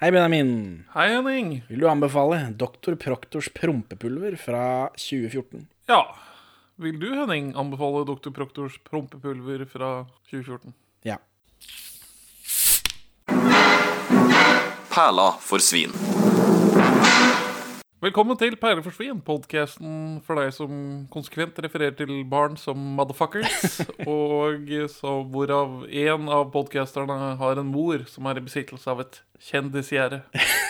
[0.00, 0.84] Hei, Benjamin.
[0.94, 1.62] Hei, Henning.
[1.68, 2.94] Vil du anbefale Dr.
[2.96, 5.66] Proktors prompepulver fra 2014?
[5.92, 6.16] Ja.
[6.80, 8.30] Vil du, Henning, anbefale Dr.
[8.32, 10.72] Proktors prompepulver fra 2014?
[11.04, 11.18] Ja.
[14.88, 15.92] Perla for svin.
[18.00, 20.70] Velkommen til Perle for svin, podkasten for deg som
[21.12, 23.74] konsekvent refererer til barn som motherfuckers,
[24.08, 29.18] og så hvorav én av podkasterne har en mor som er i besittelse av et
[29.50, 30.22] kjendisgjerde.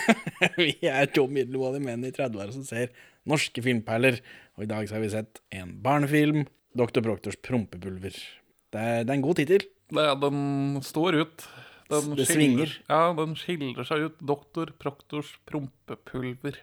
[0.59, 2.91] vi er to middelmådige menn i 30-åra som ser
[3.23, 4.19] norske filmperler,
[4.59, 6.43] og i dag så har vi sett en barnefilm,
[6.75, 6.99] Dr.
[6.99, 8.19] Proktors prompepulver.
[8.75, 9.63] Det er, det er en god tittel.
[9.95, 11.47] Den står ut.
[11.91, 12.75] Den Det svinger.
[12.91, 14.19] Ja, den skiller seg ut.
[14.19, 16.59] Doktor Proktors prompepulver.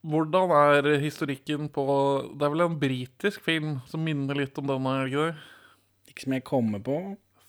[0.00, 1.84] Hvordan er historikken på
[2.32, 5.48] Det er vel en britisk film som minner litt om denne, er det ikke det?
[6.10, 6.98] Ikke som jeg kommer på.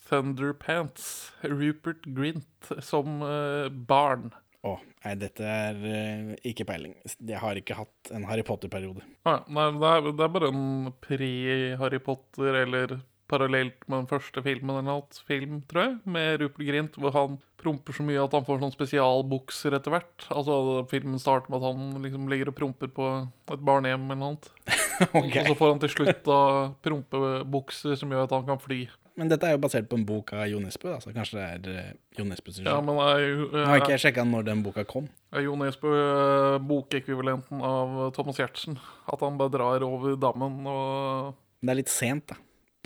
[0.10, 1.06] Thunderpants.
[1.48, 4.34] Rupert Grint som uh, barn.
[4.68, 6.98] Å, nei, dette er uh, ikke peiling.
[7.08, 9.06] Jeg har ikke hatt en Harry Potter-periode.
[9.24, 13.00] Ah, nei, det er, det er bare en pre-Harry Potter, eller
[13.32, 17.40] parallelt med den første filmen eller noe, film, tror jeg, med Rupert Grint, hvor han
[17.62, 20.26] promper så mye at han får sånn spesialbukser etter hvert.
[20.34, 20.56] Altså,
[20.92, 23.10] filmen starter med at han liksom ligger og promper på
[23.54, 24.56] et barnehjem eller noe.
[25.22, 25.44] okay.
[25.46, 26.40] Og så får han til slutt da
[26.86, 28.84] prompebukser som gjør at han kan fly.
[29.20, 31.48] Men dette er jo basert på en bok av Jo Nesbø, da, så kanskje det
[31.48, 34.24] er eh, Jo Nesbø sin Ja, men er, jo- Nå har ikke er, jeg sjekka
[34.26, 35.10] når den boka kom.
[35.36, 38.80] er Jo Nesbø eh, bokekvivalenten av Thomas Giertsen?
[39.12, 42.40] At han bare drar over dammen og Det er litt sent, da.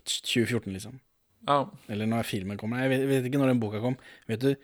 [0.05, 0.99] 2014, liksom.
[1.47, 1.59] Ja.
[1.91, 2.81] Eller når filmen kommer.
[2.85, 3.97] Jeg vet, vet ikke når den boka kom.
[4.29, 4.55] Vet du,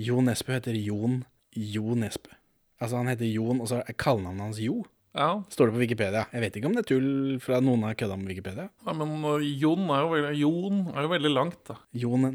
[0.00, 1.18] Jo Nesbø heter Jon
[1.52, 2.32] Jo Nesbø.
[2.80, 4.78] Altså, han heter Jon, og så er kallenavnet hans Jo.
[5.14, 5.42] ja.
[5.52, 6.24] Står det på Wikipedia.
[6.32, 7.10] Jeg vet ikke om det er tull
[7.44, 8.70] fra noen har kødda med Wikipedia.
[8.86, 11.76] Ja, men uh, Jon er jo veldig, Jon er jo veldig langt, da.
[11.92, 12.26] Jon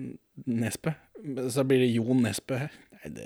[0.45, 0.93] Nesbø.
[1.49, 2.61] Så blir det Jon Nesbø.
[2.97, 3.25] Nei, det,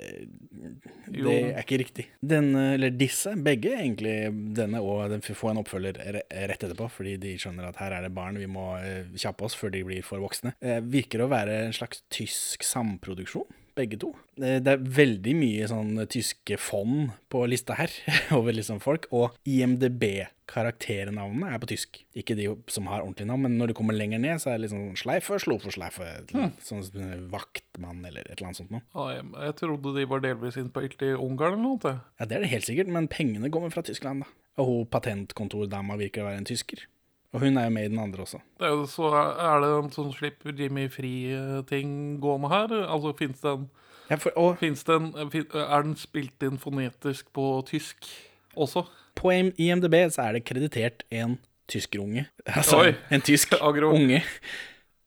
[1.08, 2.06] det er ikke riktig.
[2.20, 4.16] Denne, eller disse, begge egentlig,
[4.56, 8.12] denne og den får en oppfølger rett etterpå, fordi de skjønner at her er det
[8.16, 10.54] barn, vi må eh, kjappe oss før de blir for voksne.
[10.60, 13.48] Eh, virker å være en slags tysk samproduksjon,
[13.78, 14.12] begge to.
[14.36, 17.92] Det, det er veldig mye sånn tyske fond på lista her,
[18.38, 22.02] over liksom folk, og IMDb-karakternavnene er på tysk.
[22.18, 24.66] Ikke de som har ordentlig navn, men når du kommer lenger ned, så er det
[24.66, 26.24] liksom Schleifer, Slofer, Schleifer,
[26.64, 26.84] sånn
[27.32, 28.84] vaktmann eller et eller annet sånt noe.
[28.94, 31.98] Ja, jeg, trodde de var delvis innpeilt i Ungarn eller noe.
[32.20, 34.38] Ja, det er det helt sikkert, men pengene kommer fra Tyskland, da.
[34.60, 36.84] Og hun patentkontordama virker å være en tysker.
[37.32, 38.42] Og hun er jo med i den andre også.
[38.60, 42.74] det er, så er det en sånn slipp Jimmy Free-ting gående her?
[42.84, 43.70] Altså, fins det en,
[44.10, 48.10] Ja, for, og det Er den spilt inn fonetisk på tysk
[48.54, 48.84] også?
[49.16, 51.38] på IMDb så er det kreditert en
[51.68, 52.26] tyskerunge.
[52.46, 52.92] Altså Oi.
[53.10, 54.22] en tysk unge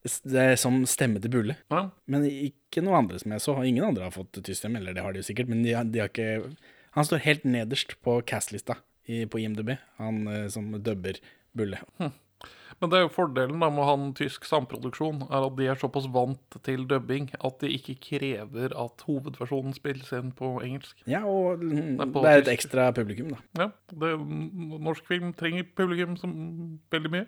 [0.06, 1.56] det er som stemme til Bulle.
[1.72, 1.88] Ja.
[2.06, 3.56] Men ikke noe andre som jeg så.
[3.66, 5.84] Ingen andre har fått tysk stemme, eller det har de jo sikkert, men de har,
[5.84, 6.54] de har ikke
[6.96, 11.18] Han står helt nederst på cast-lista på IMDb, han eh, som dubber
[11.56, 11.80] Bulle.
[12.80, 15.68] Men det er jo fordelen da med å ha en tysk samproduksjon, er at de
[15.70, 21.00] er såpass vant til dubbing at de ikke krever at hovedversjonen spilles inn på engelsk.
[21.08, 23.40] Ja, og det er det er et ekstra publikum, da.
[23.62, 24.12] Ja, det,
[24.76, 26.36] Norsk film trenger publikum som
[26.92, 27.26] veldig mye.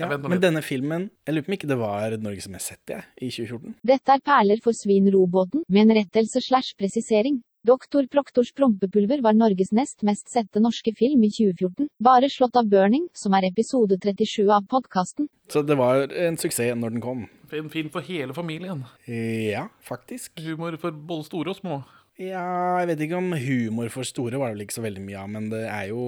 [0.00, 0.42] Ja, men litt.
[0.44, 3.78] denne filmen Jeg lurer på om ikke det var Norges mest sette, jeg, i 2014.
[3.90, 7.40] Dette er Perler for svin-robåten, med en rettelse slash presisering.
[7.66, 12.70] Doktor Proktors prompepulver var Norges nest mest sette norske film i 2014, bare slått av
[12.72, 15.28] Burning, som er episode 37 av podkasten.
[15.52, 17.26] Så det var en suksess når den kom.
[17.52, 18.86] En film for hele familien.
[19.04, 20.40] Ja, faktisk.
[20.40, 21.82] Humor for både store og små.
[22.20, 25.20] Ja, jeg vet ikke om humor for store var det vel ikke så veldig mye
[25.22, 26.02] av, men det er jo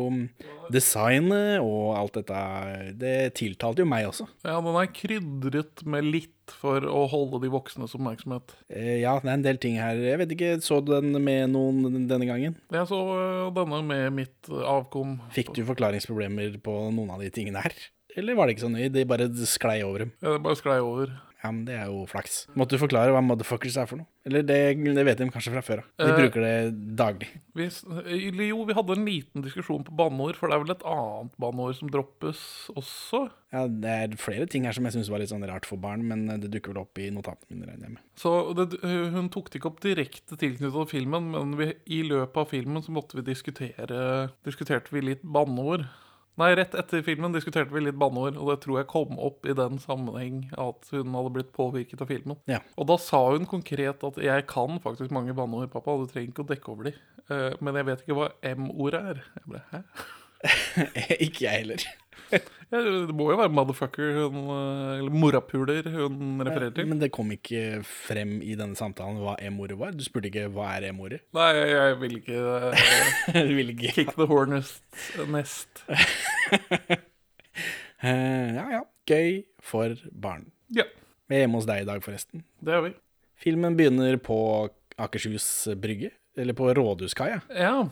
[0.72, 2.42] designet og alt dette
[3.00, 4.26] Det tiltalte jo meg også.
[4.44, 8.52] Ja, den er krydret med litt for å holde de voksnes oppmerksomhet.
[8.68, 9.96] Eh, Ja, det er en del ting her.
[9.96, 12.58] Jeg vet ikke, så du den med noen denne gangen?
[12.74, 15.16] Jeg så øh, denne med mitt øh, avkom.
[15.32, 17.72] Fikk du forklaringsproblemer på noen av de tingene her?
[18.16, 18.92] Eller var det ikke så nøye?
[18.92, 20.10] De bare sklei over dem.
[20.20, 21.14] Ja, det bare sklei over.
[21.42, 22.44] Ja, men det er jo flaks.
[22.54, 24.06] Måtte du forklare hva motherfuckers er for noe?
[24.28, 24.56] Eller det,
[24.94, 25.86] det vet de kanskje fra før av.
[25.98, 27.26] De Eh, bruker det daglig.
[27.58, 27.64] Vi,
[28.46, 31.74] jo, vi hadde en liten diskusjon på banneord, for det er vel et annet banneord
[31.80, 32.44] som droppes
[32.78, 33.24] også?
[33.52, 36.06] Ja, det er flere ting her som jeg syns var litt sånn rart for barn,
[36.06, 38.04] men det dukker vel opp i notatene mine, regner jeg med.
[38.22, 42.04] Så det, øh, Hun tok det ikke opp direkte tilknyttet til filmen, men vi, i
[42.06, 45.88] løpet av filmen så måtte vi diskutere Diskuterte vi litt banneord.
[46.40, 49.56] Nei, rett etter filmen diskuterte vi litt banneord, og det tror jeg kom opp i
[49.56, 52.38] den sammenheng at hun hadde blitt påvirket av filmen.
[52.48, 52.62] Ja.
[52.80, 56.46] Og da sa hun konkret at jeg kan faktisk mange banneord, pappa, du trenger ikke
[56.46, 56.94] å dekke over de.
[57.28, 59.24] Uh, men jeg vet ikke hva M-ordet er.
[59.36, 59.82] Jeg ble, hæ?
[61.28, 61.84] ikke jeg heller.
[62.72, 66.86] Det må jo være motherfucker hun, eh, eller morapuler hun refererer til.
[66.88, 69.92] Men det kom ikke frem i denne samtalen hva e-mordet var.
[69.92, 71.20] Du spurte ikke hva er e-mordet.
[71.36, 72.40] Nei, jeg, jeg vil ikke
[72.72, 74.82] eh, Du ville ikke kick the hornest
[75.32, 75.84] nest.
[78.02, 78.80] Eh, Ja, ja.
[79.06, 80.48] Gøy for barn.
[80.74, 80.84] Ja,
[81.28, 82.42] Vi er hjemme hos deg i dag, forresten.
[82.62, 82.90] det er vi.
[83.42, 84.36] Filmen begynner på
[85.00, 85.46] Akershus
[85.80, 87.40] brygge, eller på Rådhuskaia.
[87.54, 87.84] Ja,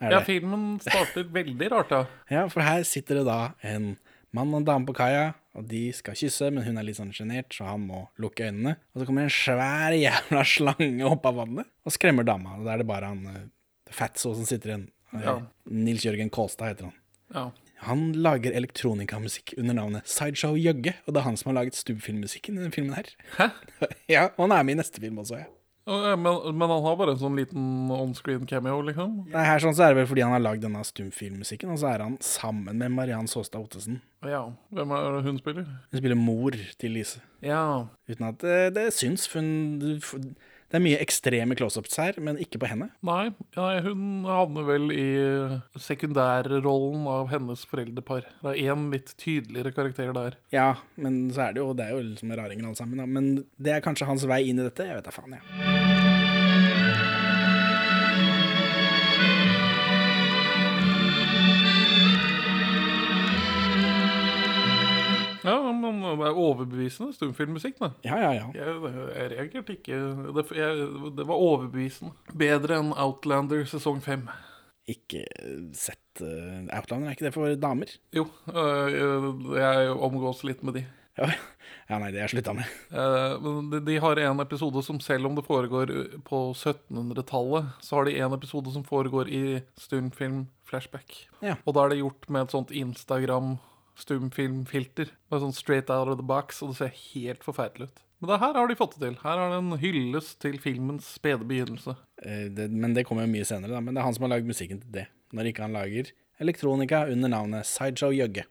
[0.00, 2.02] ja filmen starter veldig rart, da.
[2.34, 3.96] Ja, for her sitter det da en
[4.34, 7.12] mann og en dame på kaia, og de skal kysse, men hun er litt sånn
[7.14, 8.74] sjenert, så han må lukke øynene.
[8.94, 12.56] Og så kommer en svær jævla slange opp av vannet og skremmer dama.
[12.58, 13.44] Og da er det bare han uh,
[13.94, 14.88] Fatso som sitter igjen.
[15.14, 15.36] Eh, Ja.
[15.70, 16.96] Nils Jørgen Kålstad heter han.
[17.34, 17.44] Ja.
[17.84, 22.56] Han lager elektronikamusikk under navnet Sideshow Jøgge, og det er han som har laget stubbfilmmusikken
[22.56, 23.10] i denne filmen her.
[23.36, 23.46] Hæ?
[24.14, 25.46] ja, og han er med i neste film også, ja.
[25.86, 29.26] Eh, Men, men han har bare en sånn liten onscreen cameo, liksom.
[29.32, 31.90] Nei, her sånn så er det vel fordi han har lagd denne stumfilmmusikken, og så
[31.92, 34.00] er han sammen med Mariann Saastad Ottesen.
[34.24, 34.46] Ja.
[34.72, 35.66] Hvem er det hun spiller?
[35.92, 37.20] Hun spiller mor til Lise.
[37.44, 37.64] Ja.
[38.08, 39.52] Uten at det, det syns, hun
[40.74, 42.88] Det er mye ekstreme close-ups her, men ikke på henne.
[43.06, 45.04] Nei, nei, hun havner vel i
[45.78, 48.26] sekundærrollen av hennes foreldrepar.
[48.42, 50.40] Det er én litt tydeligere karakter der.
[50.50, 53.06] Ja, men så er det jo Det er jo liksom raringer alle sammen, da.
[53.06, 54.90] Men det er kanskje hans vei inn i dette.
[54.90, 55.46] Jeg vet da faen, jeg.
[55.62, 55.93] Ja.
[66.24, 67.90] Det er overbevisende stumfilmmusikk, da.
[68.06, 68.48] Ja, ja, ja.
[68.56, 70.00] Jeg, jeg reagerte ikke
[70.36, 70.88] det, jeg,
[71.18, 72.14] det var overbevisende.
[72.32, 74.26] Bedre enn Outlander sesong fem.
[74.90, 75.22] Ikke
[75.76, 77.92] sett uh, Outlander, er ikke det for damer?
[78.12, 78.98] Jo, øh,
[79.56, 80.84] jeg omgås litt med de.
[81.18, 81.28] Ja,
[81.90, 82.70] ja nei, det har jeg slutta med.
[82.90, 85.92] Eh, men de, de har en episode som selv om det foregår
[86.26, 89.44] på 1700-tallet, så har de en episode som foregår i
[89.86, 91.20] stumfilm-flashback.
[91.44, 91.56] Ja.
[91.62, 92.74] Og da er det gjort med et sånt
[93.94, 95.10] Instagram-stumfilmfilter.
[95.30, 98.00] Bare sånn straight out of the box, og det ser helt forferdelig ut.
[98.20, 99.16] Men det her har de fått det til.
[99.22, 101.96] Her er det en hyllest til filmens spede begynnelse.
[102.22, 103.80] Eh, det, men det kommer jo mye senere, da.
[103.80, 105.08] Men det er han som har lagd musikken til det.
[105.34, 108.46] Når ikke han lager elektronika under navnet Sideshow Jøgge.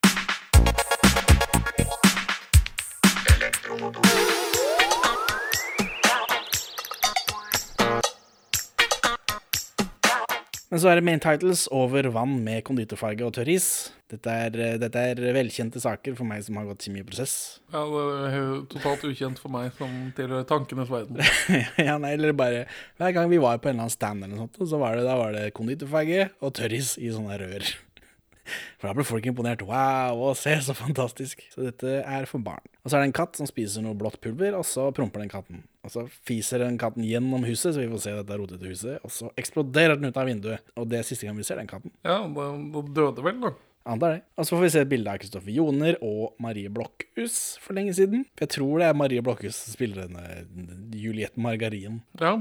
[10.73, 13.91] Men så er det main titles over vann med konditorfarge og tørris.
[14.09, 17.35] Dette er, eh, dette er velkjente saker for meg som har gått kjemiprosess.
[17.75, 21.21] Ja, det er totalt ukjent for meg som tilhører tankenes verden.
[21.87, 22.63] ja, nei, eller bare
[22.97, 25.03] Hver gang vi var på en eller annen stand, eller noe sånt, så var det,
[25.05, 27.69] da var det konditorfarge og tørris i sånne rør.
[28.81, 29.61] For da ble folk imponert.
[29.69, 31.45] Wow, å, se så fantastisk.
[31.53, 32.65] Så dette er for barn.
[32.81, 35.31] Og så er det en katt som spiser noe blått pulver, og så promper den
[35.31, 35.61] katten.
[35.83, 39.12] Og så fiser den katten gjennom huset, så vi får se dette rotete huset, og
[39.12, 40.63] så eksploderer den ut av vinduet.
[40.80, 41.91] Og det er siste gang vi ser den katten.
[42.07, 43.51] Ja, da døde vel, da.
[43.83, 44.21] Antar det.
[44.39, 47.91] Og så får vi se et bilde av Kristoffer Joner og Marie Blokhus for lenge
[47.97, 48.24] siden.
[48.31, 52.00] For jeg tror det er Marie Blokhus som spiller denne Juliette Margarin.
[52.21, 52.38] Ja.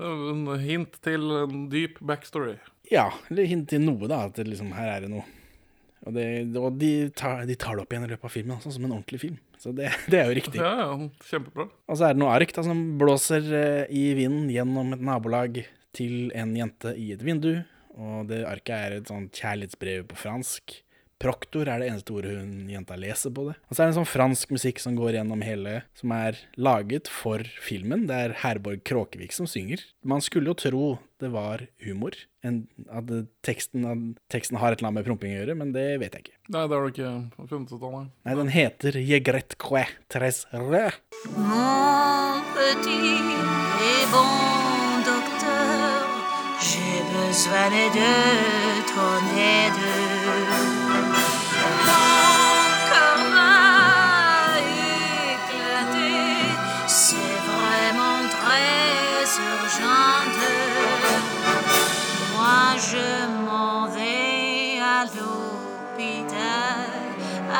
[0.00, 2.56] En hint til en dyp backstory.
[2.90, 4.24] Ja, eller hint til noe, da.
[4.26, 5.22] At liksom, her er det noe.
[6.08, 6.26] Og, det,
[6.58, 8.96] og de, tar, de tar det opp igjen i løpet av filmen, altså, som en
[8.96, 9.38] ordentlig film.
[9.60, 10.60] Så det, det er jo riktig.
[10.62, 11.66] Ja, ja, kjempebra.
[11.90, 15.60] Og så er det noe ark da, som blåser eh, i vinden gjennom et nabolag
[15.96, 17.52] til en jente i et vindu.
[18.00, 20.78] Og det arket er et sånt kjærlighetsbrev på fransk.
[21.20, 23.56] Proktor er det eneste ordet hun jenta leser på det.
[23.68, 27.10] Og så er det en sånn fransk musikk som går gjennom hele, som er laget
[27.12, 28.06] for filmen.
[28.08, 29.84] Det er Herborg Kråkevik som synger.
[30.00, 30.84] Man skulle jo tro
[31.20, 32.16] det var humor.
[32.40, 33.10] En, at
[33.44, 36.24] teksten, at teksten har et eller annet med promping å gjøre, men det vet jeg
[36.24, 36.38] ikke.
[36.56, 37.12] Nei, det har du ikke
[37.52, 38.06] funnet ut av, nei.
[38.24, 40.86] Nei, den heter Jegret Quoi Tres Re.
[41.36, 43.28] Mon petit
[43.84, 46.08] et bon docteur,
[46.64, 48.14] j'ai besoin de
[48.94, 49.99] ton aide.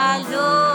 [0.00, 0.69] Alone.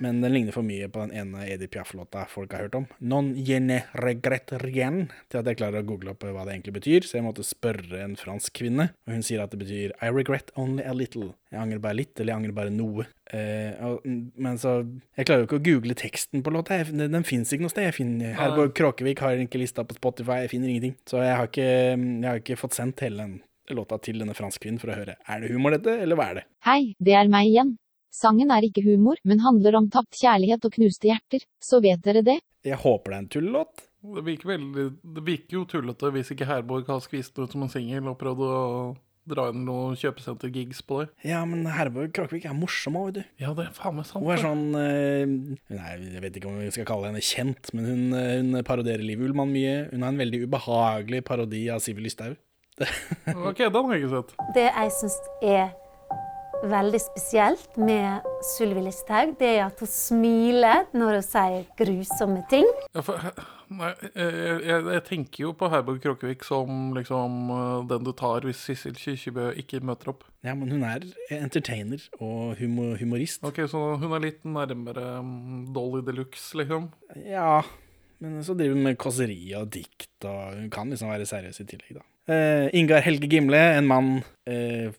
[0.00, 2.86] Men den ligner for mye på den ene Edith Piaf-låta folk har hørt om.
[3.04, 7.06] Non yene regret rien, til at jeg klarer å google opp hva det egentlig betyr,
[7.06, 10.54] så jeg måtte spørre en fransk kvinne, og hun sier at det betyr I regret
[10.56, 11.34] only a little.
[11.52, 13.06] Jeg angrer bare litt, eller jeg angrer bare noe.
[13.30, 14.80] Eh, og, men så
[15.18, 17.74] Jeg klarer jo ikke å google teksten på låta, jeg, den, den fins ikke noe
[17.74, 17.90] sted.
[17.90, 20.96] Jeg finner, Herborg Kråkevik har ikke lista på Spotify, jeg finner ingenting.
[21.10, 23.38] Så jeg har ikke, jeg har ikke fått sendt hele den
[23.76, 26.48] låta til denne franskkvinnen for å høre er det humor dette, eller hva er det?
[26.66, 27.76] Hei, det er meg igjen.
[28.10, 31.44] Sangen er ikke humor, men handler om tapt kjærlighet og knuste hjerter.
[31.62, 32.40] Så vet dere det?
[32.66, 33.86] Jeg håper det er en tullelåt.
[34.00, 37.66] Det virker, veldig, det virker jo tullete hvis ikke Herborg har skvist det ut som
[37.66, 38.58] en singel og prøvd å
[39.30, 41.10] dra inn noen kjøpesentergigs på det.
[41.28, 43.34] Ja, men Herborg Krakvik er morsom òg, vet du.
[43.44, 44.24] Ja, det er faen meg sant.
[44.24, 45.34] Hun er sånn uh,
[45.76, 49.04] Nei, jeg vet ikke om vi skal kalle henne kjent, men hun, eh, hun paroderer
[49.04, 49.76] Liv Ullmann mye.
[49.92, 52.38] Hun har en veldig ubehagelig parodi av Sivil Lysthaug.
[53.50, 54.30] Ok, den har jeg ikke sett.
[54.56, 55.66] Det jeg syns er
[56.66, 62.68] veldig spesielt med Sylvi Listhaug, det er at hun smiler når hun sier grusomme ting.
[62.94, 63.26] Ja, for,
[63.72, 68.46] nei, jeg, jeg, jeg tenker jo på Herborg Kråkevik som liksom eh, den du tar
[68.48, 70.26] hvis Sissel Kyrkjebø ikke møter opp.
[70.46, 71.04] Ja, men hun er
[71.36, 73.44] entertainer og humor, humorist.
[73.46, 76.90] Ok, Så hun er litt nærmere um, Dolly de Luxe, liksom.
[77.26, 77.60] Ja,
[78.20, 81.68] men så driver hun med kåseri og dikt, og hun kan liksom være seriøs i
[81.68, 82.09] tillegg, da.
[82.28, 84.10] Eh, Ingar Helge Gimle, en mann
[84.50, 84.90] uh,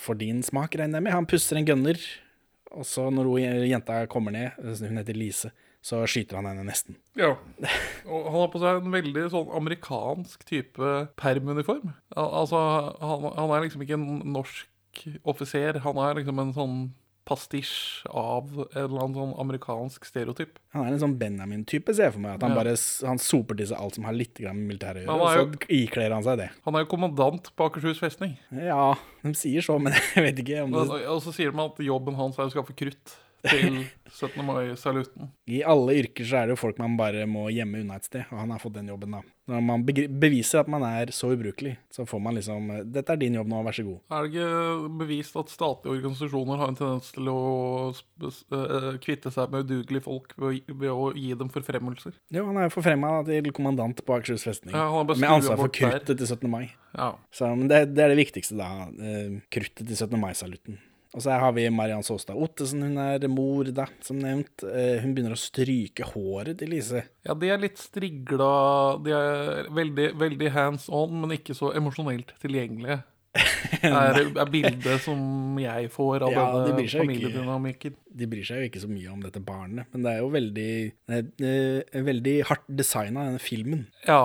[0.00, 1.14] for din smak, regner jeg med.
[1.16, 1.98] Han pusser en gunner,
[2.74, 5.50] og så når hun, jenta kommer ned, hun heter Lise,
[5.84, 6.96] så skyter han henne nesten.
[7.18, 7.34] Ja.
[8.06, 11.92] Og han har på seg en veldig sånn amerikansk type permuniform.
[12.16, 12.60] Al altså,
[13.02, 15.82] han, han er liksom ikke en norsk offiser.
[15.84, 16.78] Han er liksom en sånn
[17.24, 20.58] pastisj av en eller annen sånn amerikansk stereotyp.
[20.74, 22.34] Han er en sånn Benjamin-type, ser jeg for meg.
[22.36, 22.58] At han Ja.
[22.62, 22.74] bare
[23.08, 25.58] han soper til seg alt som har litt militær med militæret å gjøre, Han og
[25.64, 26.50] så ikler han seg det.
[26.64, 28.36] Han er jo kommandant på Akershus festning.
[28.52, 31.78] Ja, de sier så, men jeg vet ikke om det og så sier de at
[31.78, 34.44] jobben hans er å skaffe krutt til 17.
[34.44, 35.30] mai-saluten.
[35.48, 38.24] I alle yrker så er det jo folk man bare må gjemme unna et sted,
[38.32, 39.20] og han har fått den jobben, da.
[39.46, 43.34] Når man beviser at man er så ubrukelig, så får man liksom Dette er din
[43.36, 43.98] jobb nå, vær så god.
[44.16, 47.36] Er det ikke bevist at statlige organisasjoner har en tendens til å
[47.92, 52.16] eh, kvitte seg med udugelige folk ved å, gi- dem forfremmelser?
[52.32, 54.72] Jo, han er jo forfremma til kommandant på Akershus festning.
[54.74, 56.48] Ja, med ansvar for kruttet til 17.
[56.50, 56.70] mai.
[56.96, 57.12] Ja.
[57.34, 58.88] Så men det, det er det viktigste, da.
[58.96, 60.16] eh, Kruttet til 17.
[60.24, 60.80] mai-saluten.
[61.14, 64.64] Og så har vi Mariann Saastad Ottesen, hun er mor, da, som nevnt.
[64.66, 67.04] Eh, Hun begynner å stryke håret til Lise.
[67.22, 72.34] Ja, de er litt strigla De er veldig, veldig hands on, men ikke så emosjonelt
[72.42, 73.02] tilgjengelige.
[73.84, 77.04] Er, er bildet som jeg får av Ja, denne de seg ikke.
[77.04, 77.94] familiedynamikken.
[78.16, 80.68] De bryr seg jo ikke så mye om dette barnet, men det er jo veldig,
[81.18, 83.82] er, eh, veldig hardt designa, denne filmen.
[84.06, 84.20] Ja.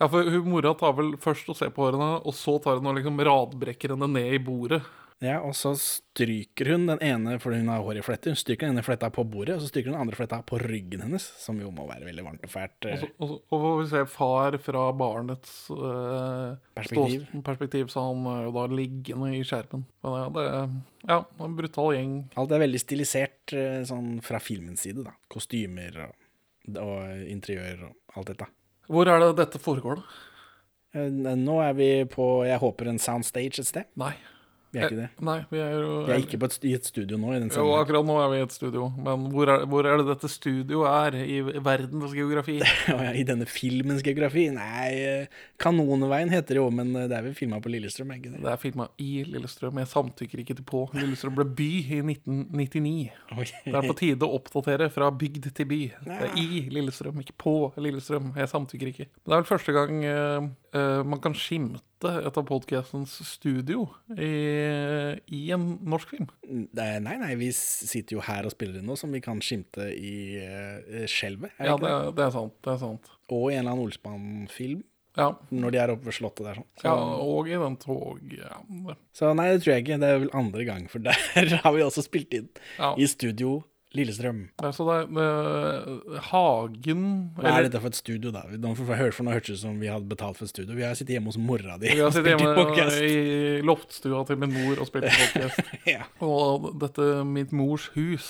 [0.00, 2.90] ja, for hun mora tar vel først og ser på hårene, og så tar hun
[2.90, 4.82] og liksom radbrekker henne ned i bordet.
[5.18, 8.30] Ja, og så stryker hun den ene fordi hun har hår i fletter.
[8.30, 10.60] Hun stryker den ene fletta på bordet, og så stryker hun den andre fletta på
[10.62, 12.86] ryggen hennes, som jo må være veldig varmt og fælt.
[12.86, 13.00] Og eh.
[13.02, 17.26] så, og og får vi se far fra barnets eh, Perspektiv.
[17.26, 19.82] stås- perspektiv, så han er jo da liggende i skjermen.
[20.06, 20.70] Men ja, det er
[21.10, 22.14] ja, en brutal gjeng.
[22.38, 25.16] Alt er veldig stilisert eh, sånn fra filmens side, da.
[25.34, 26.16] Kostymer og,
[26.78, 28.52] og interiør og alt dette.
[28.88, 30.24] Hvor er det dette foregår, da?
[30.94, 31.10] Eh,
[31.42, 33.90] Nå er vi på, jeg håper, en soundstage et sted.
[33.98, 34.14] Nei.
[34.68, 35.08] Vi er ikke det.
[35.24, 37.52] Nei, vi er jo Vi er ikke på et, i et studio nå i den
[37.54, 40.28] Jo, akkurat nå er vi i et studio, men hvor er, hvor er det dette
[40.28, 42.58] studioet er i verdens geografi?
[43.20, 44.48] I denne filmens geografi?
[44.52, 48.20] Nei, eh, Kanonveien heter det jo, men eh, det er vel filma på Lillestrøm, er
[48.20, 48.42] ikke det?
[48.44, 49.80] Det er filma i Lillestrøm.
[49.80, 50.84] Jeg samtykker ikke til på.
[50.98, 52.94] Lillestrøm ble by i 1999.
[53.32, 53.64] Okay.
[53.64, 55.82] Det er på tide å oppdatere fra bygd til by.
[56.04, 58.34] Det er i Lillestrøm, ikke på Lillestrøm.
[58.36, 59.08] Jeg samtykker ikke.
[59.16, 64.28] Det er vel første gang uh, uh, man kan skimte et av podcastens studio i,
[65.34, 66.28] i en norsk film.
[66.46, 70.12] Nei, nei, vi sitter jo her og spiller inn noe som vi kan skimte i
[70.38, 71.56] uh, skjelvet.
[71.58, 72.14] Ja, det, det?
[72.20, 72.54] det er sant.
[72.64, 73.10] Det er sant.
[73.28, 74.84] Og i en eller annen Olsmann-film,
[75.18, 76.60] Ja, når de er oppe ved slottet der.
[76.60, 76.68] sånn.
[76.78, 78.20] Så, ja og i den tog...
[78.38, 78.60] Ja,
[79.18, 79.98] så nei, det tror jeg ikke.
[79.98, 82.46] Det er vel andre gang, for der har vi også spilt inn.
[82.78, 82.92] ja.
[82.94, 83.58] I studio
[83.96, 84.40] Lillestrøm.
[84.60, 87.04] Det er så det det, Hagen
[87.38, 88.42] Hva er dette for et studio, da?
[88.60, 90.76] Nå jeg for hørtes ut som vi hadde betalt for et studio.
[90.76, 93.00] Vi har sittet hjemme hos mora di Vi har sittet hjemme podcast.
[93.00, 95.72] i loftstua til min mor og spilt podcast.
[95.88, 96.04] Ja.
[96.24, 98.28] Og dette Mitt mors hus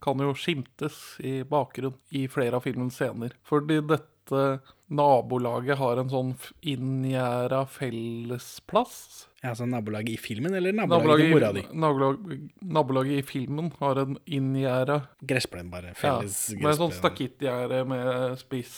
[0.00, 3.32] kan jo skimtes i bakgrunn i flere av filmens scener.
[3.48, 4.42] Fordi dette
[4.90, 6.30] nabolaget har en sånn
[6.62, 9.26] inngjerda fellesplass.
[9.42, 11.62] ja, så nabolaget i filmen, eller nabolaget til mora di?
[11.72, 15.92] nabolag, nabolaget i filmen har en inngjerda Gressplen, bare.
[15.92, 18.76] ja, Felles en sånn stakittgjerde med spiss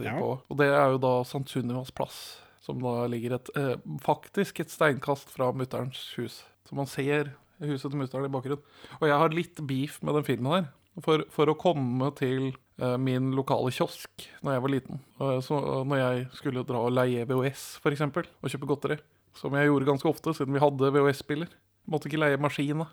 [0.00, 0.14] Ja.
[0.18, 0.40] på.
[0.48, 1.44] Og det er jo da St.
[1.50, 6.44] Sunnivas plass, som da ligger et, eh, faktisk et steinkast fra mutterens hus.
[6.64, 8.62] Så man ser huset til mutter'n i bakgrunnen.
[9.02, 10.68] Og jeg har litt beef med den filmen her.
[11.04, 15.58] For, for å komme til eh, min lokale kiosk når jeg var liten, eh, så
[15.88, 18.98] når jeg skulle dra og leie VHS f.eks., og kjøpe godteri,
[19.38, 21.50] som jeg gjorde ganske ofte siden vi hadde VHS-spiller,
[21.90, 22.82] måtte ikke leie maskin.
[22.84, 22.88] da.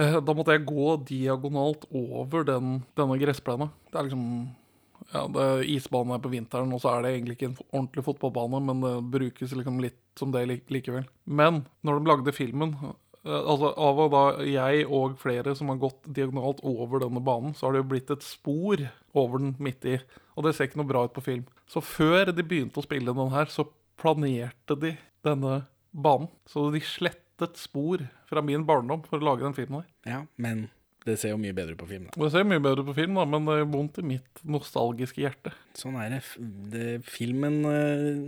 [0.00, 3.70] Eh, Da måtte jeg gå diagonalt over den, denne gressplena.
[3.90, 4.28] Det er liksom
[5.12, 8.04] ja, det er Isbanen er på vinteren, og så er det egentlig ikke en ordentlig
[8.06, 11.04] fotballbane, men det brukes liksom litt som det likevel.
[11.26, 15.80] Men når de lagde filmen, eh, altså Av og da jeg og flere som har
[15.80, 18.82] gått diagonalt over denne banen, så har det jo blitt et spor
[19.16, 19.98] over den midt i.
[20.36, 21.46] Og det ser ikke noe bra ut på film.
[21.70, 23.66] Så før de begynte å spille den her, så
[24.00, 25.62] planerte de denne
[25.94, 26.28] banen.
[26.50, 29.90] Så de slettet spor fra min barndom for å lage den filmen her.
[30.04, 30.66] Ja, men
[31.04, 32.16] det ser jo mye bedre ut på film, da.
[32.16, 35.20] Det ser mye bedre ut på film, da, men det er vondt i mitt nostalgiske
[35.20, 35.52] hjerte.
[35.76, 36.22] Sånn er det.
[36.72, 38.22] Det filmen eh,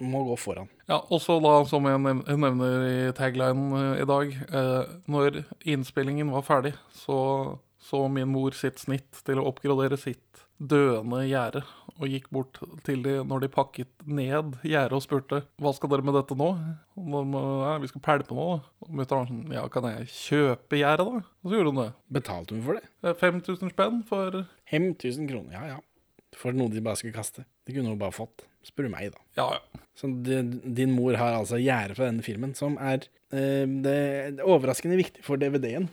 [0.00, 0.70] må gå foran.
[0.88, 6.46] Ja, også da, som jeg nevner i taglinen eh, i dag, eh, når innspillingen var
[6.46, 11.64] ferdig, så så min mor sitt snitt til å oppgradere sitt døende gjerde,
[11.98, 16.06] og gikk bort til de når de pakket ned gjerdet og spurte hva skal dere
[16.06, 16.48] med dette nå?
[16.94, 18.46] De, ja, vi skal pælme nå.
[18.86, 21.22] mutter'n sånn, ja, kan jeg kjøpe gjerdet da?
[21.42, 21.88] Og så gjorde hun det.
[22.18, 22.92] Betalte hun for det?
[23.02, 25.80] Eh, 5000 spenn for 5000 kroner, ja ja.
[26.38, 27.44] For noe de bare skulle kaste.
[27.66, 28.46] Det kunne hun bare fått.
[28.66, 29.20] Spør du meg, da.
[29.38, 29.80] Ja, ja.
[29.98, 30.38] Så det,
[30.76, 33.02] din mor har altså gjerde fra denne filmen, som er
[33.34, 33.96] eh, det,
[34.38, 35.90] det er overraskende viktig for DVD-en,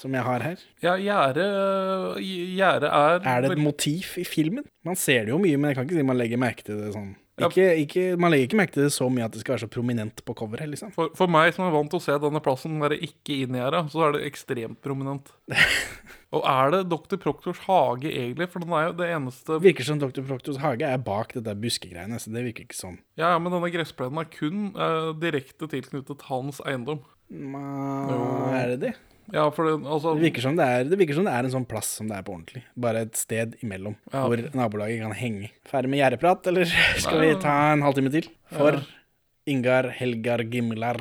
[0.00, 0.64] som jeg har her.
[0.82, 4.66] Ja, Gjerdet er Er det et motiv i filmen?
[4.86, 6.90] Man ser det jo mye, men jeg kan ikke si man legger merke til det
[6.96, 7.14] sånn.
[7.36, 9.72] Ikke, ikke, man legger ikke merke til det så mye at det skal være så
[9.72, 10.92] prominent på coveret, liksom.
[10.94, 13.60] For, for meg som er vant til å se denne plassen være ikke inn i
[13.60, 15.28] gjerdet, så er det ekstremt prominent.
[16.34, 17.18] Og er det Dr.
[17.20, 18.48] Proktors hage egentlig?
[18.52, 20.24] For den er jo det eneste Virker som Dr.
[20.26, 22.96] Proktors hage er bak dette buskegreiene, så det virker ikke sånn.
[23.20, 27.04] Ja, men denne gressplenen er kun eh, direkte tilknyttet hans eiendom.
[27.28, 27.62] Ma,
[28.56, 28.94] er det det?
[29.34, 31.66] Ja, for det, altså Det virker, det, er, det virker som det er en sånn
[31.66, 32.62] plass som det er på ordentlig.
[32.78, 34.26] Bare et sted imellom, Ja.
[34.28, 35.50] hvor nabolaget kan henge.
[35.66, 36.64] Ferdig med gjerdeprat, eller
[37.02, 38.28] skal Nei, vi ta en halvtime til?
[38.54, 38.78] For
[39.50, 41.00] Ingar Helgar Gimlar,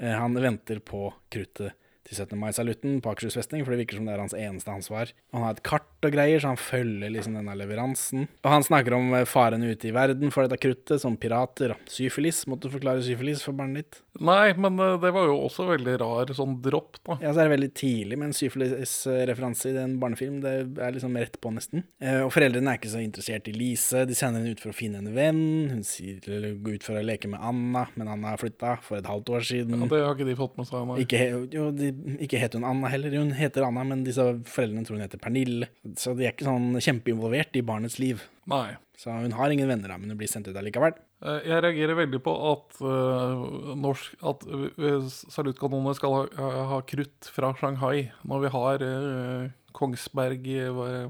[0.00, 1.74] eh, han venter på kruttet
[2.08, 2.38] til 17.
[2.40, 5.10] mai-salutten på Akershus festning, for det virker som det er hans eneste ansvar.
[5.36, 8.28] Han har et kart og greier, så han følger liksom denne leveransen.
[8.44, 11.74] Og han snakker om eh, faren ute i verden for dette kruttet, som pirater.
[11.90, 14.00] Syfilis, måtte du forklare syfilis for barnet ditt?
[14.22, 17.18] Nei, men eh, det var jo også veldig rar sånn dropp, da.
[17.22, 20.40] Ja, så er det veldig tidlig med en syfilis-referanse i en barnefilm.
[20.44, 21.84] Det er liksom rett på, nesten.
[22.02, 24.04] Eh, Og foreldrene er ikke så interessert i Lise.
[24.08, 25.42] De sender henne ut for å finne en venn.
[25.72, 26.20] Hun sier
[26.62, 29.46] gå ut for å leke med Anna, men Anna har flytta for et halvt år
[29.50, 29.76] siden.
[29.82, 30.86] Ja, det har ikke de fått med seg.
[30.88, 30.98] Nei.
[31.04, 31.22] Ikke,
[31.54, 31.92] jo, de,
[32.26, 33.18] ikke heter hun Anna heller.
[33.18, 35.70] Hun heter Anna, men disse foreldrene tror hun heter Pernille.
[35.96, 38.24] Så de er ikke sånn kjempeinvolvert i barnets liv.
[38.50, 38.76] Nei.
[38.98, 40.96] Så hun har ingen venner, men hun blir sendt ut allikevel.
[41.22, 47.52] Eh, Jeg reagerer veldig på at, uh, norsk, at uh, skal ha, ha krutt fra
[47.58, 50.48] Shanghai, når vi har uh, Kongsberg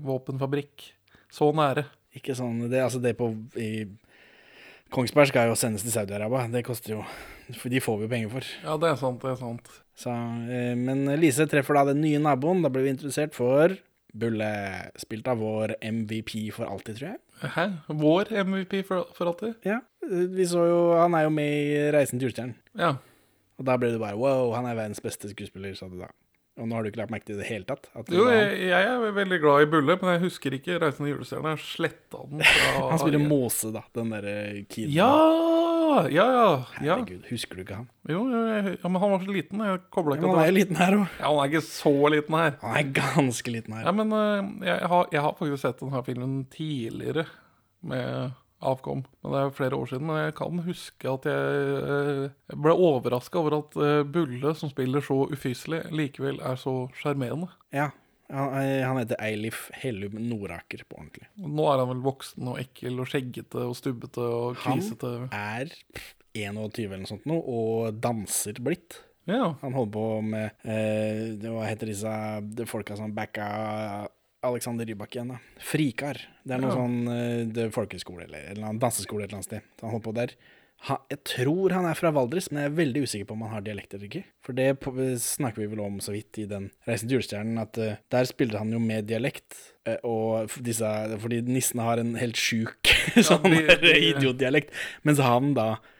[0.04, 0.90] våpenfabrikk
[1.32, 1.86] så nære.
[2.16, 3.86] Ikke sånn, det, altså det på i
[4.92, 6.48] Kongsberg skal jo sendes til Saudi-Arabia.
[6.52, 7.02] Det koster jo
[7.56, 8.48] For de får vi jo penger for.
[8.64, 9.68] Ja, det er sant, det er sant.
[9.96, 10.12] Så,
[10.76, 12.60] men Lise treffer da den nye naboen.
[12.64, 13.76] Da blir vi introdusert for
[14.14, 14.50] Bulle.
[14.98, 17.52] Spilt av vår MVP for alltid, tror jeg.
[17.54, 17.66] Hæ?
[18.00, 19.58] Vår MVP for, for alltid?
[19.68, 22.56] Ja, vi så jo Han er jo med i Reisen til julestjernen.
[22.78, 22.94] Ja.
[23.58, 26.10] Og da ble det bare wow, han er verdens beste skuespiller, sa du da.
[26.58, 27.86] Og nå har du ikke lagt merke til det i det hele tatt?
[28.10, 31.54] Jo, jeg, jeg er veldig glad i Bulle, men jeg husker ikke 'Reisen til julestjerna'.
[31.54, 33.84] Jeg sletta den fra Han spiller Måse, da.
[33.94, 34.34] Den derre
[34.66, 34.94] kiden.
[34.96, 35.12] Ja!
[35.88, 36.48] Ja, ja.
[36.84, 36.96] ja.
[36.96, 37.86] Herregud, husker du ikke han?
[38.08, 39.62] Jo, jo, jeg, ja, men han var så liten.
[39.64, 41.06] Jeg kobla Ja, Men han er jo liten her òg.
[41.16, 42.58] Ja, han er ikke så liten her.
[42.64, 43.86] Han er ganske liten her.
[43.86, 47.24] Ja, men eh, jeg, har, jeg har faktisk sett denne filmen tidligere
[47.88, 49.04] med Avkom.
[49.22, 50.08] Men det er flere år siden.
[50.08, 54.72] Men jeg kan huske at jeg, eh, jeg ble overraska over at eh, Bulle, som
[54.72, 57.50] spiller så ufyselig, likevel er så sjarmerende.
[57.74, 57.92] Ja,
[58.28, 61.28] han, eh, heter Eilif Hellum Noraker på ordentlig.
[61.40, 65.14] Nå er han vel voksen og ekkel og skjeggete og stubbete og kvisete.
[65.32, 65.72] Han er
[66.36, 69.00] 21 eller noe sånt nå, og danser blitt.
[69.28, 69.54] Ja.
[69.62, 72.12] Han holder på med eh, Hva heter disse
[72.68, 73.48] folka som backa
[74.46, 75.38] Alexander Rybak igjen, da?
[75.58, 76.20] Frikar.
[76.46, 76.76] Det er noe Ja.
[76.78, 79.62] sånn eh, det er folkeskole eller, eller danseskole et eller annet sted.
[79.78, 80.34] Så han holdt på der.
[80.86, 83.50] Ha, jeg tror han er fra Valdres, men jeg er veldig usikker på om han
[83.56, 84.20] har dialekt eller ikke.
[84.46, 87.80] For det på, snakker vi vel om så vidt i den Reisen til julestjernen, at
[87.82, 89.58] uh, der spiller han jo med dialekt.
[89.82, 90.86] Uh, og disse,
[91.18, 92.92] fordi nissene har en helt sjuk
[93.26, 94.70] sånn de- idiotdialekt.
[95.02, 95.94] Mens han da eh,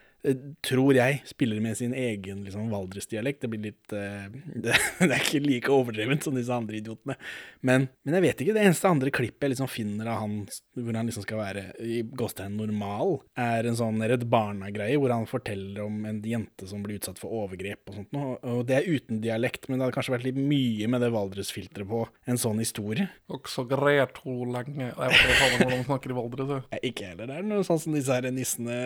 [0.66, 3.40] tror jeg spiller med sin egen liksom, Valdres-dialekt.
[3.44, 4.26] Det blir litt uh,
[4.64, 7.14] det, det er ikke like overdrevent som disse andre idiotene.
[7.60, 8.56] Men, men jeg vet ikke.
[8.56, 10.40] Det eneste andre klippet jeg liksom finner av han
[10.78, 15.26] hvor han liksom skal være i gåstegn normal, er en sånn Redd Barna-greie hvor han
[15.30, 18.36] forteller om en jente som blir utsatt for overgrep og sånt noe.
[18.54, 21.90] Og det er uten dialekt, men det hadde kanskje vært litt mye med det Valdres-filteret
[21.90, 23.08] på en sånn historie.
[23.32, 26.54] Også greier to lenge Jeg vet ikke hvordan de snakker i Valdres.
[26.54, 26.80] jeg.
[26.92, 27.30] Ikke heller.
[27.30, 28.78] Det er noe sånn som disse her nissene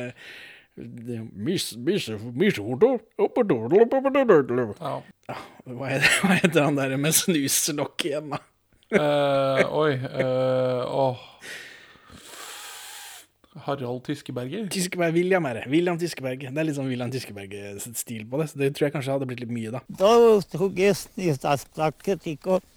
[0.77, 1.19] det-
[4.81, 4.95] Ja.
[5.69, 8.41] Hva heter, han der med snuselokk igjen, da?
[8.93, 9.93] Uh, oi.
[9.97, 11.21] uh, oh.
[13.67, 14.67] Harald Tyskeberger.
[14.73, 15.65] Tyskeberg, William er det.
[15.71, 16.41] William Tyskeberg.
[16.49, 19.43] Det er litt sånn William Tyskeberg-stil på det, så det tror jeg kanskje hadde blitt
[19.45, 19.83] litt mye, da.
[20.01, 20.13] Da
[20.55, 22.69] tok jeg snøstakket ikke og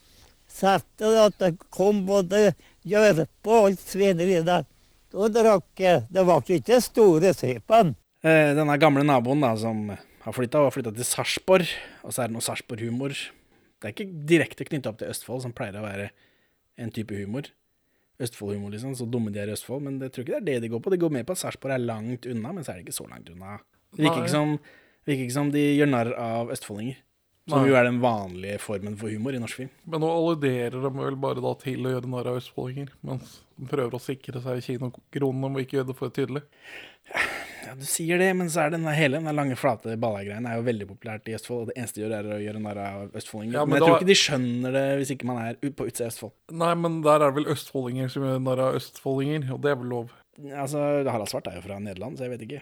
[0.52, 2.50] satte at det kom både
[2.88, 4.68] gjørpe og svineri der.
[5.16, 5.80] Da drakk.
[6.12, 7.94] Det var ikke store sepen.
[8.26, 11.70] Eh, denne gamle naboen da, som har flytta, har flytta til Sarpsborg,
[12.04, 13.14] og så er det noe Sarpsborg-humor.
[13.80, 16.10] Det er ikke direkte knytta opp til Østfold, som pleier å være
[16.82, 17.48] en type humor.
[18.20, 18.96] Østfold-humor, liksom.
[18.98, 19.86] Så dumme de er i Østfold.
[19.88, 20.92] Men jeg tror ikke det er det de går på.
[20.92, 23.08] De går med på at Sarpsborg er langt unna, men så er det ikke så
[23.08, 23.60] langt unna.
[23.96, 24.58] Det virker ikke som,
[25.08, 27.00] virker ikke som de gjør narr av østfoldinger.
[27.48, 27.68] Som Nei.
[27.70, 29.70] jo er den vanlige formen for humor i norsk film.
[29.86, 32.90] Men nå alluderer de vel bare da til å gjøre narr av østfoldinger.
[33.06, 36.42] Mens de prøver å sikre seg kinokronene og ikke gjøre det for tydelig.
[37.66, 40.66] Ja, du sier det, men så er den hele den lange, flate ballagreien er jo
[40.66, 41.62] veldig populært i Østfold.
[41.68, 43.54] Og det eneste de gjør, er å gjøre narr av østfoldinger.
[43.60, 45.86] Ja, men men, jeg da- tror ikke de skjønner det hvis ikke man er på
[45.90, 46.36] utsida av Østfold.
[46.66, 49.82] Nei, men der er det vel østfoldinger som gjør narr av østfoldinger, og det er
[49.86, 50.10] vel lov.
[50.36, 52.62] Altså, Harald Svart er jo fra Nederland, så jeg vet ikke.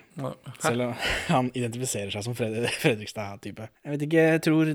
[0.61, 0.91] Selv om
[1.33, 3.65] han identifiserer seg som Fred Fredrikstad-type.
[3.81, 4.71] Jeg vet ikke, jeg tror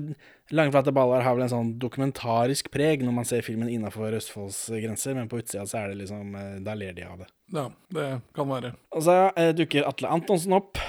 [0.51, 5.15] Langflate baller har vel en sånn dokumentarisk preg når man ser filmen innafor Østfolds grenser,
[5.15, 7.29] men på utsida så er det liksom eh, Da ler de av det.
[7.55, 8.73] Ja, det kan være.
[8.97, 10.81] Og så eh, dukker Atle Antonsen opp.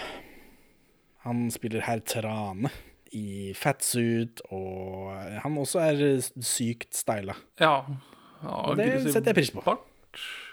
[1.29, 2.73] Han spiller herr Trane
[3.14, 5.12] i fatsuit, og
[5.44, 7.37] han også er eh, sykt styla.
[7.61, 7.75] Ja.
[8.42, 9.62] ja Og det setter jeg pris på.
[9.66, 9.85] bart.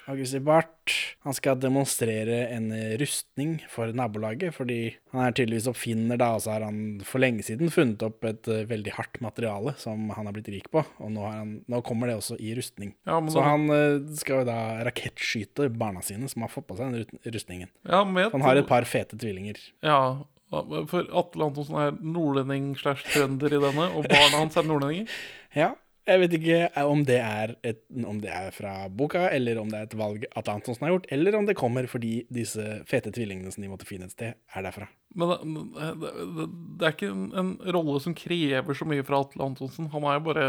[0.08, 0.93] Aggressiv Barth.
[1.28, 2.70] Han skal demonstrere en
[3.02, 4.78] rustning for nabolaget, fordi
[5.12, 8.48] han er tydeligvis oppfinner, da, og så har han for lenge siden funnet opp et
[8.48, 11.82] eh, veldig hardt materiale som han har blitt rik på, og nå, har han, nå
[11.84, 12.93] kommer det også i rustning.
[13.10, 16.78] Ja, Så da- han eh, skal jo da rakettskyte barna sine, som har fått på
[16.80, 17.70] seg den rustningen.
[17.84, 19.60] Ja, med Han har et par fete tvillinger.
[19.84, 20.00] Ja,
[20.48, 25.12] for Atle Antonsen er nordlending slash trønder i denne, og barna hans er nordlendinger.
[25.58, 25.72] Ja,
[26.08, 27.20] jeg vet ikke om det,
[27.67, 30.96] et, om det er fra boka, eller om det er et valg at Antonsen har
[30.96, 34.38] gjort, eller om det kommer fordi disse fete tvillingene som de måtte finne et sted,
[34.56, 34.88] er derfra.
[35.17, 35.38] Men det,
[36.02, 36.46] det, det,
[36.78, 39.88] det er ikke en, en rolle som krever så mye fra Atle Antonsen.
[39.93, 40.46] Han er jo bare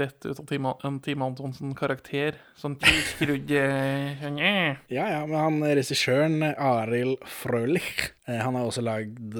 [0.00, 2.38] rett ut av Team, en Team Antonsen-karakter.
[2.60, 4.24] Sånn tilskrudd eh.
[4.96, 9.36] Ja, ja, men han regissøren Arild Frølich, eh, han har også lagd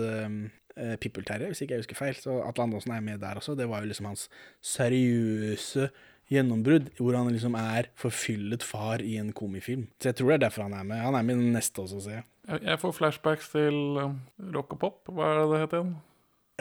[0.81, 3.57] eh, Pippelterrier, hvis ikke jeg husker feil, så Atle Antonsen er med der også.
[3.59, 4.27] Det var jo liksom hans
[4.65, 5.91] seriøse
[6.33, 9.89] gjennombrudd, hvor han liksom er forfyllet far i en komifilm.
[10.01, 11.03] Så jeg tror det er derfor han er med.
[11.05, 12.27] Han er med i den neste også, ser jeg.
[12.61, 14.19] Jeg, får flashbacks til um,
[14.55, 15.01] rock og pop.
[15.13, 15.95] Hva er det det heter igjen?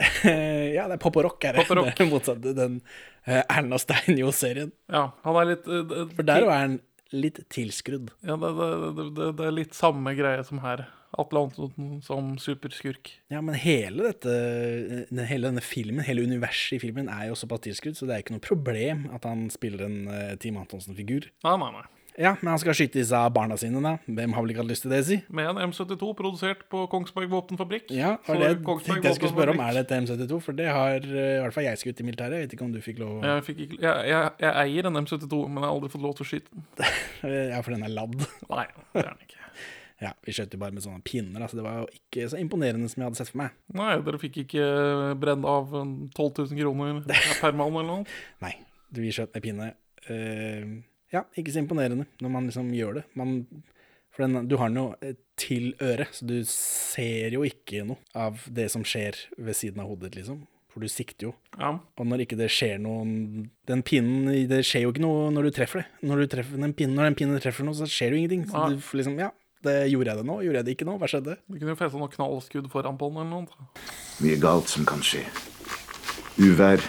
[0.76, 1.64] ja, det er pop og rock, er det.
[1.64, 1.92] Pop og rock.
[1.98, 4.74] Det er motsatt den uh, Erna Steinjo-serien.
[4.90, 6.80] Ja, han er litt uh, For der er han
[7.14, 8.10] litt tilskrudd.
[8.26, 10.86] Ja, det, det, det, det, det er litt samme greie som her.
[11.20, 13.12] Atle Antonsen som superskurk.
[13.32, 14.34] Ja, men hele dette,
[15.30, 18.36] hele denne filmen, hele universet i filmen er jo såpass tilskudd, så det er ikke
[18.36, 21.30] noe problem at han spiller en uh, Team Antonsen-figur.
[21.46, 21.86] Nei, nei, nei.
[22.14, 23.96] Ja, men han skal skyte disse barna sine, da.
[24.06, 25.16] Hvem har vel ikke hatt lyst til det, si?
[25.34, 27.90] Med en M72 produsert på Kongsberg våpenfabrikk.
[27.94, 29.62] Ja, og det tenkte jeg skulle spørre om.
[29.64, 30.38] Er det et M72?
[30.44, 32.38] For det har eh, i hvert fall jeg skutt i militæret.
[32.38, 35.02] Jeg vet ikke om du fikk lov Jeg, fikk ikke, jeg, jeg, jeg eier en
[35.02, 36.68] M72, men jeg har aldri fått lov til å skyte den.
[37.54, 38.20] Ja, for den er ladd.
[38.46, 39.43] Nei, det er den ikke.
[40.04, 42.40] Ja, vi skjøt jo bare med sånne pinner, da, så det var jo ikke så
[42.40, 43.54] imponerende som jeg hadde sett for meg.
[43.78, 44.64] Nei, dere fikk ikke
[45.20, 46.10] brenne av 12
[46.44, 47.00] 000 kroner
[47.40, 48.18] per mann eller noe?
[48.44, 48.52] Nei,
[48.94, 49.70] vi skjøt med pinne.
[50.04, 50.82] Uh,
[51.14, 53.04] ja, ikke så imponerende når man liksom gjør det.
[53.16, 53.38] Man,
[54.14, 58.00] for den, du har den jo eh, til øret, så du ser jo ikke noe
[58.18, 60.44] av det som skjer ved siden av hodet ditt, liksom.
[60.74, 61.32] For du sikter jo.
[61.54, 61.76] Ja.
[62.02, 63.04] Og når ikke det skjer noe
[63.70, 65.84] Den pinnen Det skjer jo ikke noe når du treffer det.
[66.02, 68.42] Når, du treffer den pinnen, når den pinnen treffer noe, så skjer det jo ingenting.
[68.50, 68.72] Så ja.
[68.72, 69.28] du liksom Ja,
[69.66, 70.36] det gjorde jeg det nå?
[70.44, 70.94] Gjorde jeg det ikke nå?
[71.00, 71.36] Hva skjedde?
[71.48, 73.68] Du kunne jo festa noe knallskudd foran på den eller noe.
[74.24, 75.24] Mye galt som kan skje.
[76.44, 76.82] Uvær,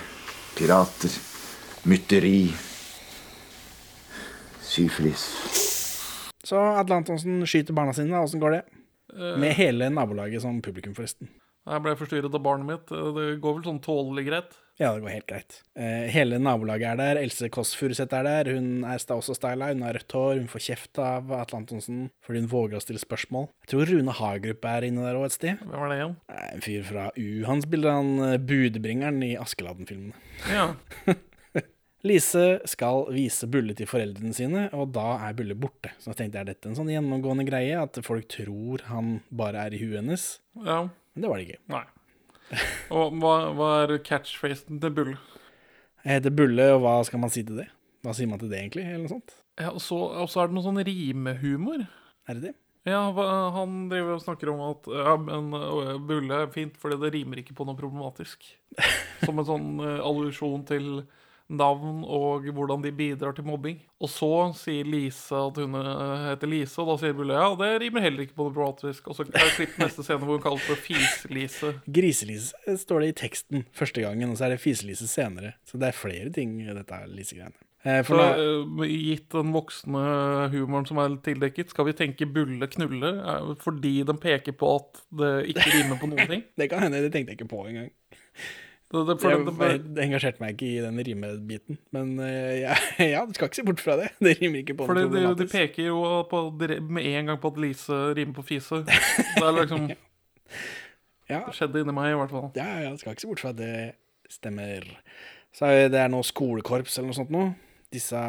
[0.57, 1.13] pirater,
[1.89, 2.49] mytteri,
[4.65, 5.25] syflis.
[6.45, 8.19] Så Atle Antonsen skyter barna sine.
[8.21, 8.61] Åssen går det?
[9.15, 9.37] Eh.
[9.41, 11.29] Med hele nabolaget som publikum, forresten.
[11.65, 12.91] Jeg ble forstyrret av barnet mitt.
[12.93, 14.53] Eh, Det går vel sånn tålelig greit.
[14.75, 15.53] Ja, det går helt greit.
[15.79, 17.19] Eh, hele nabolaget er der.
[17.21, 18.49] Else Kåss Furuseth er der.
[18.57, 19.69] Hun er også styla.
[19.71, 20.33] Hun har rødt hår.
[20.41, 23.47] Hun får kjeft av Atle Antonsen fordi hun våger å stille spørsmål.
[23.63, 25.61] Jeg tror Rune Hagerup er inne der òg et sted.
[25.63, 26.17] Hvem er det igjen?
[26.27, 27.29] Eh, En fyr fra U.
[27.47, 30.19] Han spiller han eh, budbringeren i Askeladden-filmene.
[30.51, 30.67] Ja.
[32.05, 35.89] Lise skal vise Bulle til foreldrene sine, og da er Bulle borte.
[35.97, 39.73] Så jeg tenkte, er dette en sånn gjennomgående greie, at folk tror han bare er
[39.73, 40.27] i huet hennes?
[40.67, 40.83] ja.
[41.15, 41.61] Men det var det ikke.
[41.71, 41.79] Nei.
[42.95, 45.15] Og hva, hva er catchphrasen til Bull?
[46.05, 47.69] Jeg heter Bulle, og hva skal man si til det?
[48.05, 48.85] Hva sier man til det, egentlig?
[48.85, 49.33] Eller noe sånt?
[49.57, 51.87] Ja, og så og så er det noe sånn rimehumor.
[52.29, 52.53] Er det det?
[52.85, 53.01] Ja,
[53.55, 55.47] han driver og snakker om at ja, men
[56.05, 58.45] Bulle er fint fordi det rimer ikke på noe problematisk.
[59.23, 60.89] Som en sånn uh, allusjon til
[61.49, 63.77] navn og hvordan de bidrar til mobbing.
[64.01, 67.69] Og så sier Lise at hun eh, heter Lise, og da sier Bulle ja, det
[67.83, 69.11] rimer heller ikke på det problematisk.
[69.11, 71.75] Og så er det klipp neste scene hvor hun kaller for Fis-Lise.
[71.85, 75.55] Griselise står det i teksten første gangen, og så er det fiselise senere.
[75.67, 77.57] Så det er flere ting i dette lisegreiene.
[77.85, 80.05] Eh, for så, eh, gitt den voksne
[80.49, 85.03] humoren som er tildekket, skal vi tenke bulle knulle eh, fordi den peker på at
[85.21, 86.45] det ikke rimer på noen ting?
[86.57, 87.91] det kan hende, det tenkte jeg ikke på engang.
[88.93, 91.77] Det, for Jeg, det, det, det engasjerte meg ikke i den rimebiten.
[91.95, 92.75] Men eh, ja,
[93.15, 94.11] ja, du skal ikke se bort fra det.
[94.21, 97.51] Det rimer ikke på fordi noe de, de peker jo på, med en gang på
[97.53, 98.83] at Lise rimer på fise.
[99.35, 102.51] Det er liksom Det skjedde inni meg, i hvert fall.
[102.55, 103.73] ja, ja, du skal ikke se bort fra at det
[104.31, 104.85] stemmer.
[105.55, 107.55] Så det er noe skolekorps eller noe sånt noe.
[107.93, 108.21] Disse,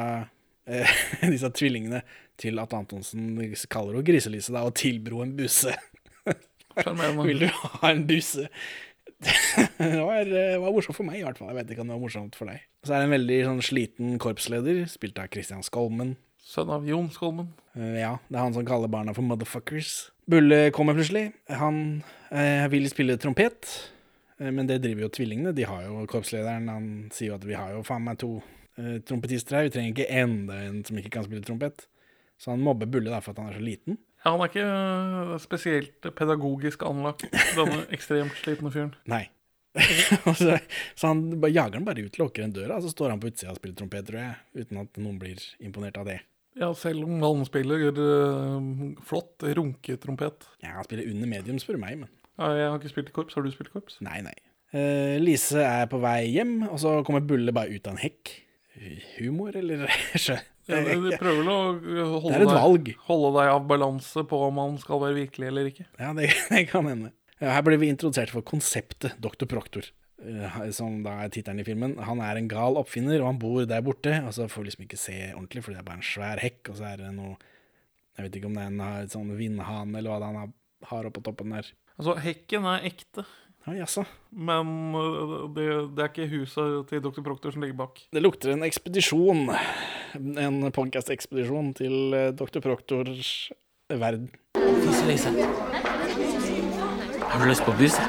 [0.66, 0.96] eh,
[1.34, 2.00] disse tvillingene
[2.40, 3.36] til at Antonsen
[3.72, 5.76] kaller henne Griselise da, og tilbro en busse.
[6.76, 7.24] Sjarmerende.
[7.28, 8.48] Vil du ha en busse?
[9.78, 11.50] Det var, eh, var morsomt for meg, i hvert fall.
[11.52, 12.64] Jeg vet ikke om det var morsomt for deg.
[12.84, 16.14] Så er det en veldig sånn sliten korpsleder, spilt av Christian Skolmen.
[16.46, 17.48] Sønn av Jon Skolmen.
[17.74, 20.10] Uh, ja, det er han som kaller barna for motherfuckers.
[20.30, 21.30] Bulle kommer plutselig.
[21.50, 21.80] Han
[22.30, 23.70] uh, vil spille trompet,
[24.38, 25.54] uh, men det driver jo tvillingene.
[25.56, 26.70] De har jo korpslederen.
[26.70, 28.38] Han sier jo at vi har jo faen meg to
[28.76, 29.64] trompetister her.
[29.64, 31.86] Vi trenger ikke enda en som ikke kan spille trompet.
[32.36, 33.96] Så han mobber Bulle da for at han er så liten.
[34.26, 38.94] Ja, han er ikke øh, spesielt pedagogisk anlagt, denne ekstremt slitne fyren.
[39.06, 39.28] Nei.
[40.40, 40.54] Så,
[40.96, 41.18] så han
[41.52, 43.76] jager den bare ut, lukker en døra, og så står han på utsida og spiller
[43.76, 44.38] trompet, tror jeg.
[44.56, 46.16] Uten at noen blir imponert av det.
[46.56, 48.56] Ja, selv om han spiller uh,
[49.04, 50.48] flott runketrompet.
[50.64, 52.08] Ja, han spiller under medium, spør du meg, men
[52.40, 53.36] Ja, jeg har ikke spilt i korps.
[53.36, 54.00] Har du spilt i korps?
[54.04, 54.34] Nei, nei.
[54.72, 58.32] Uh, Lise er på vei hjem, og så kommer Bulle bare ut av en hekk.
[59.20, 59.92] Humor, eller?
[60.66, 61.56] Ja, de prøver å
[62.24, 62.46] holde,
[62.82, 65.86] deg, holde deg av balanse på om han skal være virkelig eller ikke.
[66.00, 67.12] Ja, det, det kan hende.
[67.38, 69.44] Her blir vi introdusert for konseptet Dr.
[69.50, 69.86] Proktor,
[70.24, 71.94] eh, som da er tittelen i filmen.
[72.08, 74.14] Han er en gal oppfinner, og han bor der borte.
[74.26, 76.72] Og så får vi liksom ikke se ordentlig, for det er bare en svær hekk,
[76.72, 77.36] og så er det noe
[78.16, 80.54] Jeg vet ikke om det er en sånn vindhane eller hva det er han har-
[80.88, 81.66] har oppå toppen der.
[81.98, 83.26] Altså, hekken er ekte,
[83.66, 84.04] Ja, jaså.
[84.30, 85.64] men øh, det,
[85.96, 87.22] det er ikke huset til Dr.
[87.26, 87.98] Proctor som ligger bak.
[88.14, 89.48] Det lukter en ekspedisjon.
[90.38, 92.60] En podcast-ekspedisjon til eh, Dr.
[92.62, 93.50] Proktors
[93.90, 94.30] verden.
[94.54, 95.32] Fise-Lise.
[97.26, 98.06] Har du lyst på busse?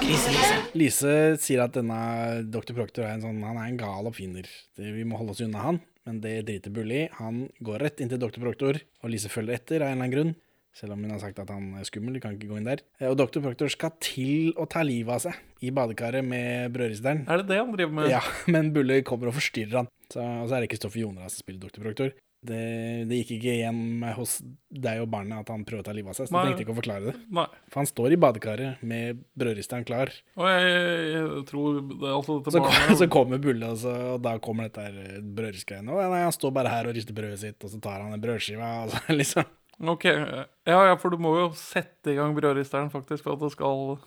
[0.00, 0.56] Grise-Lise.
[0.76, 1.12] Lise
[1.44, 2.00] sier at denne
[2.48, 2.72] Dr.
[2.76, 4.48] Proctor er en sånn Han er en gal oppfinner.
[4.80, 5.78] Vi må holde oss unna han,
[6.08, 7.06] men det driter Bulle i.
[7.20, 8.40] Han går rett inn til Dr.
[8.42, 10.34] Proctor, og Lise følger etter av en eller annen grunn.
[10.76, 12.82] Selv om hun har sagt at han er skummel, kan ikke gå inn der.
[13.00, 13.40] Eh, Og Dr.
[13.40, 17.24] Proctor skal til å ta livet av seg i badekaret med brødristeren.
[17.32, 18.10] Er det det han driver med?
[18.12, 18.20] Ja,
[18.52, 19.88] men Bulle kommer og forstyrrer han.
[20.12, 21.80] Så, og så er det Kristoffer Joner som spiller Dr.
[21.86, 22.12] Proctor.
[22.46, 22.58] Det,
[23.08, 23.78] det gikk ikke igjen
[24.14, 24.36] hos
[24.70, 26.42] deg og barnet at han prøver å ta livet av seg, så Nei.
[26.44, 27.14] jeg tenkte ikke å forklare det.
[27.40, 27.46] Nei.
[27.72, 30.12] For han står i badekaret med brødristeren klar.
[30.36, 30.76] Og jeg,
[31.16, 34.68] jeg tror det, altså dette Så, kom- så kommer Bulle, og, så, og da kommer
[34.68, 35.88] dette brødristgreiene.
[35.90, 35.96] eh.
[36.06, 38.22] Og nei, han står bare her og rister brødet sitt, og så tar han en
[38.22, 42.86] brødskive, og så liksom Ok, ja, ja, for du må jo sette i gang brødristeren
[42.88, 43.98] faktisk for at det skal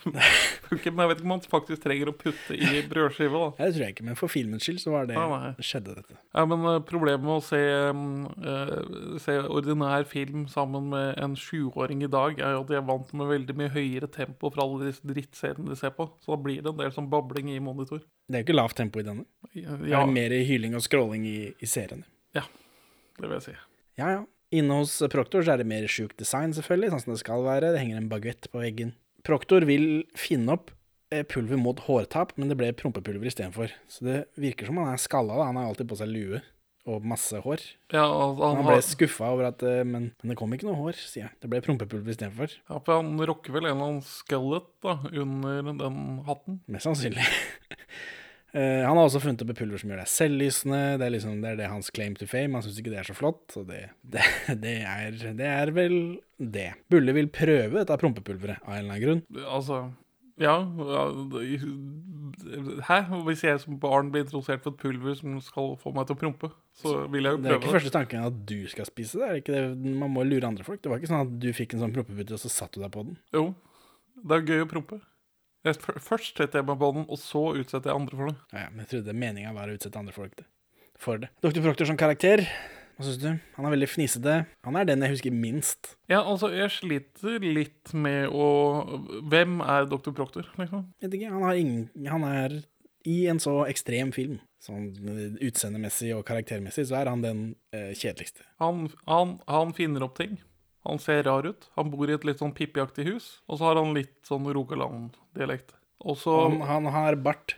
[0.70, 0.92] funke.
[0.94, 3.50] Men jeg vet ikke om man faktisk trenger å putte i brødskive, da.
[3.58, 5.50] Ja, Det tror jeg ikke, men for filmens skyld så var det nei.
[5.60, 6.16] skjedde dette.
[6.32, 12.06] Ja, men eh, problemet med å se, eh, se ordinær film sammen med en sjuåring
[12.06, 14.88] i dag, er jo at de er vant med veldig mye høyere tempo fra alle
[14.88, 16.08] disse drittseriene de ser på.
[16.24, 18.00] Så da blir det en del sånn babling i monitor.
[18.24, 19.28] Det er jo ikke lavt tempo i denne.
[19.52, 22.08] Ja, Det er mer hyling og scrolling i, i seriene.
[23.20, 23.58] det vil jeg si.
[24.00, 24.20] Ja, ja.
[24.50, 27.70] Inne hos Proktor er det mer sjukt design, selvfølgelig, sånn som det skal være.
[27.70, 28.94] Det henger en baguett på veggen.
[29.26, 30.72] Proktor vil finne opp
[31.14, 33.70] eh, pulver mot hårtap, men det ble prompepulver istedenfor.
[33.90, 35.50] Så det virker som han er skalla, da.
[35.52, 36.42] Han har alltid på seg lue
[36.90, 37.62] og masse hår.
[37.92, 40.78] Ja, han, Han ble har, skuffa over at eh, men, men det kom ikke noe
[40.80, 41.34] hår, sier jeg.
[41.44, 42.56] Det ble prompepulver istedenfor.
[42.56, 46.58] ja, for han rocker vel en eller annen skelett da, under den hatten.
[46.66, 47.28] Mest sannsynlig.
[48.52, 50.82] Eh, han har også funnet opp et pulver som gjør deg selvlysende.
[50.98, 52.56] Det er, liksom, det er det hans claim to fame.
[52.58, 53.44] Han syns ikke det er så flott.
[53.54, 54.26] Så det, det,
[54.64, 55.96] det, er, det er vel
[56.38, 56.70] det.
[56.90, 59.26] Bulle vil prøve dette prompepulveret av en eller annen grunn.
[59.46, 59.84] Altså
[60.40, 60.54] ja,
[62.88, 62.96] Hæ?
[63.26, 66.20] Hvis jeg som barn blir introdusert for et pulver som skal få meg til å
[66.22, 66.48] prompe,
[66.80, 68.88] så vil jeg jo prøve Det er jo prøve ikke første tanken at du skal
[68.88, 69.26] spise det.
[69.26, 69.96] er det ikke det?
[70.00, 70.80] Man må lure andre folk.
[70.80, 72.92] Det var ikke sånn at du fikk en sånn prompepute, og så satt du deg
[72.94, 73.18] på den.
[73.36, 73.44] Jo,
[74.24, 75.00] det er gøy å prompe.
[75.66, 78.36] Jeg, først setter jeg meg på den, og så utsetter jeg andre for det.
[78.56, 80.44] Ja, men jeg trodde meninga var å utsette andre folk
[81.00, 81.28] for det.
[81.44, 81.60] Dr.
[81.64, 82.44] Proctor som karakter,
[82.96, 83.28] hva syns du?
[83.56, 84.34] Han er veldig fnisete.
[84.66, 85.94] Han er den jeg husker minst.
[86.12, 88.48] Ja, altså, jeg sliter litt med å
[89.32, 90.12] Hvem er Dr.
[90.16, 90.88] Proctor, liksom?
[91.00, 92.58] Vet ikke, han, har ingen, han er
[93.08, 97.40] i en så ekstrem film, sånn eh, utseendemessig og karaktermessig, så er han den
[97.72, 98.44] eh, kjedeligste.
[98.60, 100.36] Han, han, han finner opp ting.
[100.88, 101.66] Han ser rar ut.
[101.76, 103.26] Han bor i et litt sånn pippiaktig hus.
[103.48, 105.74] Og så har han litt sånn Rogaland-dialekt.
[106.00, 107.56] Og så Han, han har bart.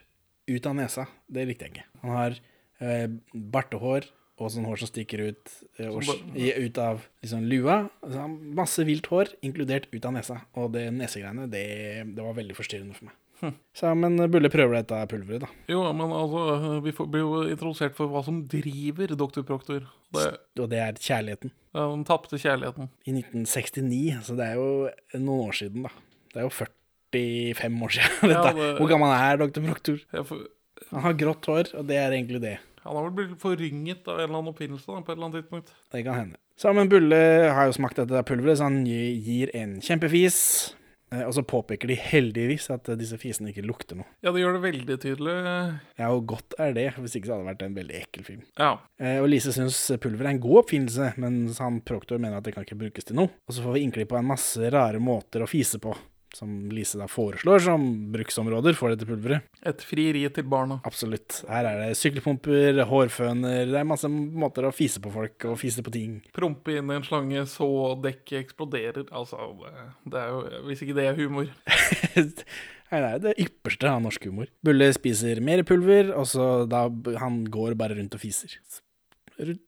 [0.50, 1.06] ut av nesa.
[1.30, 1.85] Det likte jeg ikke.
[2.02, 2.35] Han har
[2.82, 4.08] eh, bartehår
[4.42, 6.02] og sånn hår som stikker ut, eh, og,
[6.35, 7.76] i, ut av liksom, lua.
[8.02, 8.24] Altså,
[8.58, 10.40] masse vilt hår, inkludert ut av nesa.
[10.58, 11.62] Og det nesegreiene, det,
[12.16, 13.14] det var veldig forstyrrende for meg.
[13.74, 15.48] Så, men Bulle prøver dette pulveret, da.
[15.72, 19.42] Jo, men altså, vi får, blir jo introdusert for hva som driver Dr.
[19.48, 19.87] Proctor.
[20.14, 20.26] Det,
[20.62, 21.50] Og det er kjærligheten.
[21.74, 22.90] er den tapte kjærligheten.
[23.09, 24.68] I 1969, så det er jo
[25.18, 25.94] noen år siden, da.
[26.33, 28.31] Det er jo 45 år siden.
[28.37, 29.64] Ja, det- Hvor gammel er Dr.
[29.66, 29.98] Proctor?
[30.24, 30.44] For...
[30.92, 32.59] Han har grått hår, og det er egentlig det.
[32.83, 35.38] han har vel blitt forringet av en eller annen oppfinnelse da, på et eller annet
[35.42, 35.70] tidspunkt.
[35.94, 36.37] Det kan hende.
[36.59, 37.18] Så, men Bulle
[37.55, 40.38] har jo smakt dette pulveret, så han gir en kjempefis.
[41.12, 44.09] Eh, Og så påpeker de heldigvis at eh, disse fisene ikke lukter noe.
[44.25, 45.35] Ja, det gjør det veldig tydelig.
[46.01, 48.42] Ja, og godt er det, hvis ikke så hadde det vært en veldig ekkel film.
[48.59, 48.72] Ja.
[48.98, 52.55] Eh, Og Lise syns pulver er en god oppfinnelse, mens han Proktor mener at det
[52.57, 53.31] kan ikke brukes til noe.
[53.46, 55.92] Og så får vi innklipp på en masse rare måter å fise på,
[56.36, 59.42] som Lise da foreslår som bruksområder for dette pulveret.
[59.68, 60.80] Et frieri til barna.
[60.88, 61.42] Absolutt.
[61.48, 65.84] Her er det sykkelpumper, hårføner, det er masse måter å fise på folk og fise
[65.84, 66.20] på ting.
[66.36, 67.68] Prompe inn i en slange så
[68.02, 69.08] dekket eksploderer.
[69.12, 69.38] Altså,
[70.06, 71.48] det- er jo Hvis ikke det er humor.
[72.92, 74.48] Nei, det er det ypperste av norsk humor.
[74.64, 76.82] Bulle spiser mer pulver, og så da
[77.22, 78.52] Han går bare rundt og fiser.
[79.40, 79.62] Rundt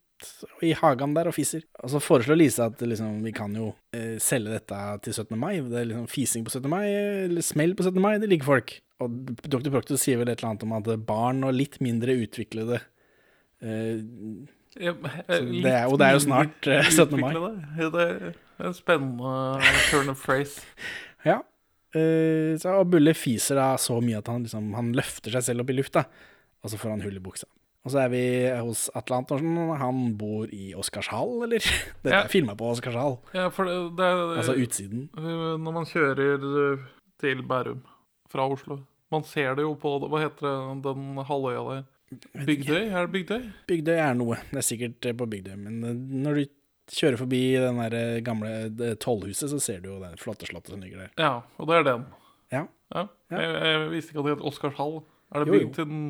[0.62, 1.62] i hagen der og fiser.
[1.82, 5.38] Og så foreslår Lise at liksom, vi kan jo eh, selge dette til 17.
[5.40, 5.58] mai.
[5.60, 6.68] Det er liksom fising på 17.
[6.72, 6.86] mai,
[7.26, 8.00] eller smell på 17.
[8.02, 8.74] mai, det liker folk.
[9.04, 9.70] Og dr.
[9.74, 12.78] Proctor sier vel et eller annet om at barn og litt mindre utviklede
[13.64, 13.98] eh,
[14.74, 17.18] ja, det er- og det er jo snart, eh, 17.
[17.20, 17.32] mai.
[17.34, 17.90] Det.
[17.94, 19.60] det er en spennende
[19.90, 20.60] turn of phrase.
[21.24, 21.38] Ja.
[21.94, 25.62] Eh, så, og Bulle fiser da så mye at han, liksom, han løfter seg selv
[25.62, 26.02] opp i lufta,
[26.60, 27.46] og så får han hull i buksa.
[27.84, 28.20] Og så er vi
[28.64, 29.56] hos Atle Antonsen.
[29.80, 31.60] Han bor i Oscarshall, eller?
[32.02, 32.22] Dette Ja.
[32.24, 33.18] er filma på Oscarshall.
[33.36, 34.08] Ja, for det, det
[34.40, 35.10] Altså utsiden.
[35.18, 36.86] Uh, Når man kjører uh,
[37.20, 37.82] til Bærum
[38.32, 38.78] fra Oslo
[39.12, 41.84] Man ser det jo på Hva heter det, den halvøya der?
[42.46, 42.88] Bygdøy?
[42.88, 43.44] Er det Bygdøy?
[43.68, 44.36] Bygdøy er noe.
[44.50, 45.54] Det er sikkert eh, på Bygdøy.
[45.58, 45.94] Men eh,
[46.24, 46.44] når du
[46.94, 50.74] kjører forbi den der eh, gamle eh, tollhuset, så ser du jo det flotte slottet
[50.74, 51.10] som ligger der.
[51.18, 52.04] Ja, og det er den.
[52.54, 52.60] Ja.
[52.94, 53.06] Ja.
[53.32, 53.40] Ja.
[53.40, 55.00] Jeg, jeg visste ikke at det het Oscarshall.
[55.34, 56.04] Er det bygd til den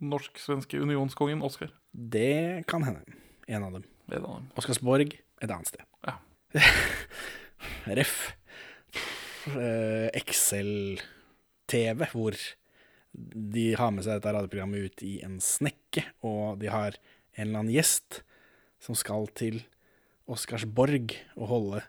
[0.00, 1.72] norsk-svenske unionskongen Oskar?
[1.92, 3.02] Det kan hende.
[3.50, 3.84] En av dem.
[4.10, 4.48] Er den.
[4.58, 5.84] Oscarsborg et annet sted.
[6.06, 6.18] Ja.
[7.98, 8.32] Ref.
[9.50, 12.36] Eh, Excel-TV, hvor
[13.10, 16.98] de har med seg dette radioprogrammet ut i en snekke, og de har
[17.36, 18.22] en eller annen gjest
[18.80, 19.62] som skal til
[20.30, 21.80] Oscarsborg og holde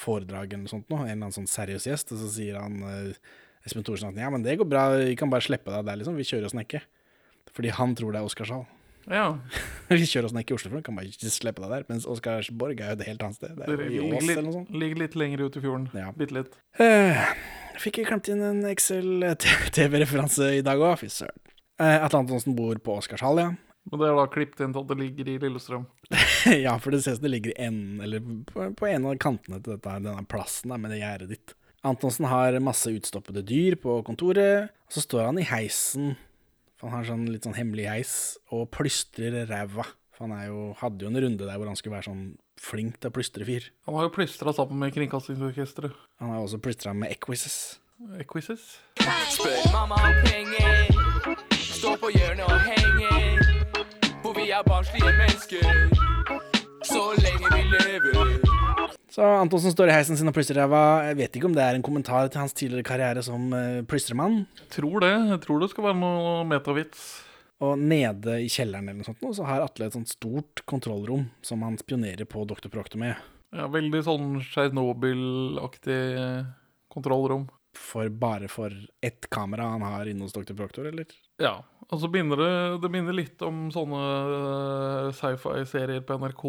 [0.00, 1.04] foredrag eller noe sånt noe.
[1.04, 3.18] En eller annen sånn seriøs gjest, og så sier han eh,
[3.66, 6.16] Espen Thorsen at ja, men det går bra, vi kan bare slippe deg der, liksom.
[6.16, 6.86] Vi kjører og snekker.
[7.56, 8.66] Fordi han tror det er Oscarshall.
[9.10, 9.38] Ja.
[9.90, 11.86] Vi kjører oss ned i Oslo, for du kan bare ikke slippe deg der.
[11.90, 13.56] Mens Oscarsborg er jo et helt annet sted.
[13.56, 15.88] Det Det er ligger ligger litt lenger ut i fjorden.
[15.96, 16.12] Ja.
[16.16, 16.60] Bitte litt.
[16.80, 17.24] Uh,
[17.80, 21.42] fikk jeg klemt inn en Excel-TV-referanse i dag òg, fy søren.
[21.80, 23.50] Uh, Atle Antonsen bor på Oscarshall, ja.
[23.90, 25.86] Men det er da klippet inn til at det ligger i Lillestrøm.
[26.66, 29.58] ja, for det ser ut som det ligger en, eller på, på en av kantene
[29.58, 31.54] til dette, denne plassen med det gjerdet ditt.
[31.88, 36.12] Antonsen har masse utstoppede dyr på kontoret, og så står han i heisen,
[36.80, 38.12] for han har sånn litt sånn hemmelig heis,
[38.56, 39.84] og plystrer ræva.
[40.16, 42.24] For han er jo, hadde jo en runde der hvor han skulle være sånn
[42.60, 43.68] flink til å plystre fyr.
[43.88, 45.96] Han har jo plystra sammen med Kringkastingsorkesteret.
[46.24, 47.80] Han har også plystra med Equises.
[48.20, 48.78] Equises.
[49.36, 51.36] Spør mamma om penger.
[51.52, 53.12] Stå på hjørnet og henge.
[54.24, 55.68] For vi er barnslige mennesker.
[56.88, 58.49] Så lenge vi lever.
[59.10, 60.82] Så Antonsen står i heisen sin og plystrer ræva.
[61.08, 64.44] Jeg vet ikke om det er en kommentar til hans tidligere karriere som uh, plystremann.
[64.70, 65.10] Tror det.
[65.32, 67.08] Jeg tror det skal være noe metavits.
[67.60, 71.66] Og nede i kjelleren eller noe sånt, så har Atle et sånt stort kontrollrom som
[71.66, 72.70] han spionerer på Dr.
[72.72, 73.18] Proctor med.
[73.50, 75.98] Ja, veldig sånn Tsjernobyl-aktig
[76.94, 77.48] kontrollrom.
[77.76, 80.54] For bare for ett kamera han har inne hos Dr.
[80.58, 81.10] Proctor, eller?
[81.42, 81.60] Ja.
[81.90, 84.00] Og så begynner det Det minner litt om sånne
[84.38, 86.46] eh, sci-fi-serier på NRK.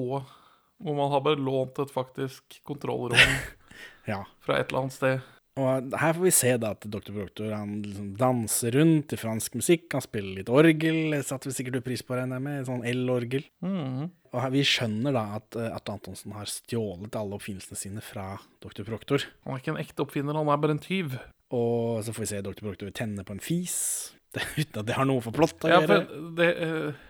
[0.82, 3.17] Hvor man har bare lånt et faktisk kontrollrom
[4.10, 4.24] Ja.
[4.41, 5.22] fra et eller annet sted.
[5.60, 7.12] Og her får vi se da at Dr.
[7.12, 9.89] Proctor han liksom danser rundt i fransk musikk.
[9.94, 12.65] Han spiller litt orgel, satte vi sikkert pris på, regner jeg med.
[12.70, 13.44] Sånn L-orgel.
[13.62, 14.10] Mhm.
[14.32, 18.38] Og her, vi skjønner da at uh, Atle Antonsen har stjålet alle oppfinnelsene sine fra
[18.63, 18.86] Dr.
[18.88, 19.26] Proctor.
[19.44, 21.17] Han er ikke en ekte oppfinner, han er bare en tyv.
[21.52, 22.63] Og så får vi se Dr.
[22.63, 23.76] Proctor tenne på en fis,
[24.56, 25.98] uten at det har noe for plott å Ja, gjøre.
[26.08, 27.02] for det eh,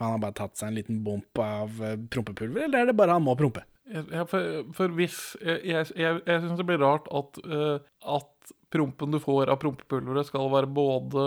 [0.00, 2.96] For han har bare tatt seg en liten bump av eh, prompepulver, eller er det
[2.96, 3.66] bare han må prompe?
[3.90, 7.82] Ja, for, for hvis Jeg, jeg, jeg, jeg syns det blir rart at, uh,
[8.16, 11.24] at prompen du får av prompepulveret, skal være både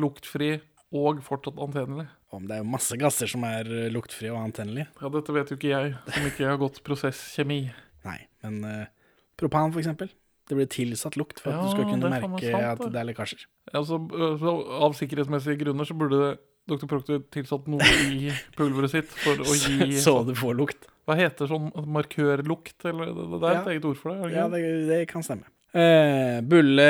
[0.00, 0.54] luktfri
[0.94, 2.06] og fortsatt antennelig.
[2.32, 4.88] Om det er jo masse gasser som er luktfri luktfrie og antennelige.
[5.02, 7.60] Ja, dette vet jo ikke jeg, som ikke har gått prosesskjemi.
[8.08, 10.08] Nei, men uh, propan for eksempel,
[10.48, 12.78] Det blir tilsatt lukt for at Ja, du skal kunne det er merke sant, at
[12.80, 12.92] det.
[12.94, 13.42] det er lekkasjer.
[13.76, 14.54] Altså, øh, så
[14.86, 16.38] av sikkerhetsmessige grunner så burde
[16.68, 16.86] Dr.
[16.90, 20.88] Proctor tilsatt noe i pulveret sitt for å gi Så du får lukt.
[21.08, 23.72] Hva heter sånn markørlukt, eller det, det er et Ja.
[23.72, 24.32] eget ord for det?
[24.36, 24.60] Ja, det,
[24.90, 25.48] det kan stemme.
[25.72, 26.88] Eh, Bulle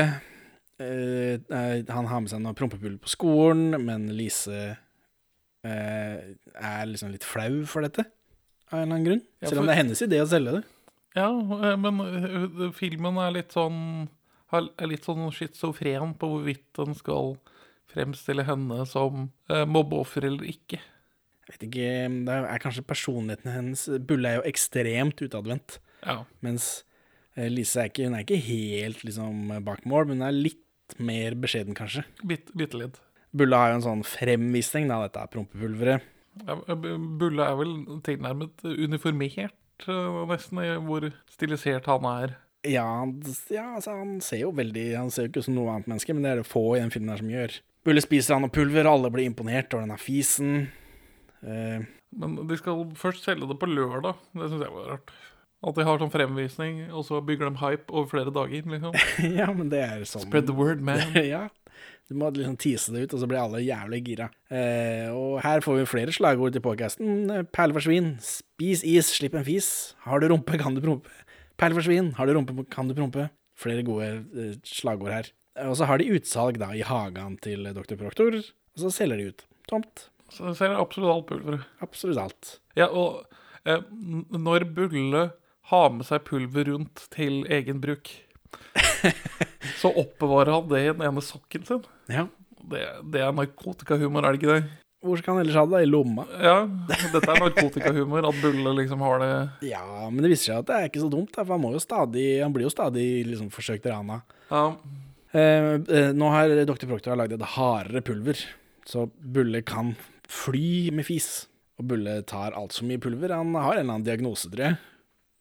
[0.78, 4.58] eh, eh, Han har med seg noe prompepuller på skolen, men Lise
[5.66, 6.18] eh,
[6.54, 8.04] er liksom litt flau for dette,
[8.70, 9.22] av en eller annen grunn.
[9.42, 10.64] Ja, Selv om det er hennes idé å selge det.
[11.16, 14.08] Ja, øh, men filmen er litt sånn
[14.52, 17.34] er litt sånn schizofren på hvorvidt den skal
[17.92, 20.80] fremstille henne som eh, mobbeoffer eller ikke.
[21.48, 21.90] Jeg vet ikke,
[22.28, 26.24] Det er kanskje personligheten hennes Bulle er jo ekstremt utadvendt, Ja.
[26.44, 26.84] mens
[27.36, 30.98] eh, Lise er ikke, hun er ikke helt liksom bak mål, men hun er litt
[30.98, 32.04] mer beskjeden, kanskje.
[32.24, 33.00] Bitte, bitte litt.
[33.36, 36.04] Bulle har jo en sånn fremvisning av dette prompepulveret.
[36.46, 37.72] Ja, Bulle er vel
[38.06, 39.56] tilnærmet uniformert,
[39.88, 42.36] øh, nesten, hvor stilisert han er.
[42.66, 43.04] Ja,
[43.54, 46.14] ja altså, han ser jo veldig Han ser jo ikke ut som noe annet menneske,
[46.14, 47.58] men det er det få i den filmen her som gjør.
[47.88, 50.66] Bulle spiser han og pulver, alle blir imponert over denne fisen.
[51.40, 51.80] Uh,
[52.20, 54.18] Men de skal først selge det på lørdag.
[54.36, 55.12] Det syns jeg var rart.
[55.58, 58.68] At de har sånn fremvisning, og så bygger de hype over flere dager.
[58.74, 58.98] liksom.
[59.40, 61.00] ja, men det er sånn Spread the word, man.
[61.24, 61.48] ja.
[62.08, 64.28] Du må liksom tease det ut, og så blir alle jævlig gira.
[64.52, 67.26] Eh, og her får vi flere slagord til podkasten.
[67.52, 68.14] Perle forsvinn.
[68.24, 69.72] Spis is, slipp en fis.
[70.06, 71.12] Har du rumpe, kan du prompe.
[71.60, 72.14] Perle forsvinn.
[72.20, 73.28] Har du rumpe, kan du prompe.
[73.58, 75.32] Flere gode eh, slagord her.
[75.66, 77.96] Og så har de utsalg da i hagen til Dr.
[77.98, 79.44] Proktor, og så selger de ut.
[79.70, 80.08] Tomt.
[80.32, 81.68] Så de selger absolutt alt pulveret.
[81.84, 82.54] Absolutt alt.
[82.78, 83.24] Ja, og
[83.64, 83.84] eh,
[84.34, 85.28] når Bulle
[85.72, 88.10] har med seg pulver rundt til egen bruk,
[89.80, 91.86] så oppbevarer han det i den ene sokken sin.
[92.12, 92.28] Ja.
[92.68, 94.68] Det, det er narkotikahumor, er det ikke det?
[94.98, 95.80] Hvor skal han ellers ha det?
[95.84, 96.24] I lomma?
[96.42, 96.56] Ja,
[96.90, 99.34] dette er narkotikahumor, at Bulle liksom har det
[99.70, 101.82] Ja, men det viser seg at det er ikke så dumt, for han, må jo
[101.82, 104.20] stadig, han blir jo stadig liksom forsøkt rana.
[104.50, 104.64] Ja,
[105.32, 106.86] nå har Dr.
[106.88, 108.40] Proctor lagd et hardere pulver,
[108.88, 109.92] så Bulle kan
[110.28, 111.48] fly med fis.
[111.78, 113.34] Og Bulle tar altfor mye pulver.
[113.36, 114.78] Han har en eller annen diagnose, tror jeg.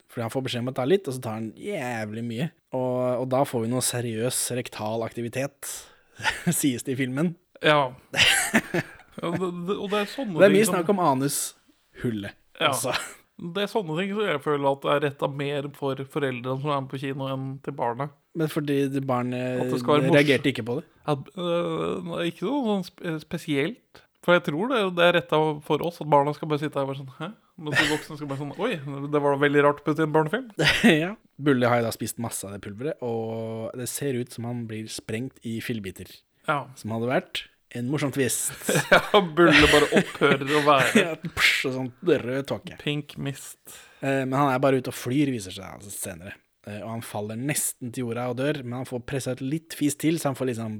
[0.08, 2.48] Fordi han får beskjed om å ta litt, og så tar han jævlig mye.
[2.76, 5.68] Og, og da får vi noe seriøs rektal aktivitet,
[6.60, 7.34] sies det i filmen.
[7.62, 7.90] ja.
[9.18, 12.36] ja det, det, og det er sånne Det er mye ting, snakk om anushullet.
[12.58, 12.70] Ja.
[12.70, 12.94] Altså.
[13.38, 16.80] Det er sånne ting som jeg føler at er retta mer for foreldrene som er
[16.82, 18.08] med på kino, enn til barna.
[18.38, 20.10] Men fordi barnet morsomt.
[20.14, 20.86] reagerte ikke på det.
[21.08, 24.04] At, uh, ikke noe sånn spesielt.
[24.26, 26.84] For jeg tror det, det er retta for oss, at barna skal bare sitte her
[26.84, 27.28] og være sånn Hæ?
[27.58, 28.72] Mens de voksne skal bare sånn Oi,
[29.10, 30.48] det var veldig rart å putte i en barnefilm.
[31.04, 31.12] ja.
[31.42, 34.64] Bulle har jo da spist masse av det pulveret, og det ser ut som han
[34.70, 36.10] blir sprengt i fillebiter.
[36.48, 36.64] Ja.
[36.78, 37.44] Som hadde vært
[37.78, 38.52] en morsom twist.
[38.92, 41.90] ja Bulle bare opphører å være ja, psh, og sånn
[42.26, 42.78] rød tåke.
[42.82, 43.60] pink mist.
[44.00, 46.36] Eh, men han er bare ute og flyr, viser seg altså senere.
[46.68, 49.72] Eh, og han faller nesten til jorda og dør, men han får pressa ut litt
[49.78, 50.76] fis til, så han får liksom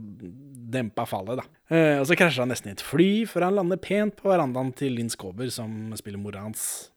[0.74, 1.47] dempa fallet, da.
[1.72, 4.74] Eh, og så krasjer han nesten i et fly, før han lander pent på verandaen
[4.76, 6.91] til Linn Skåber, som spiller mora hans.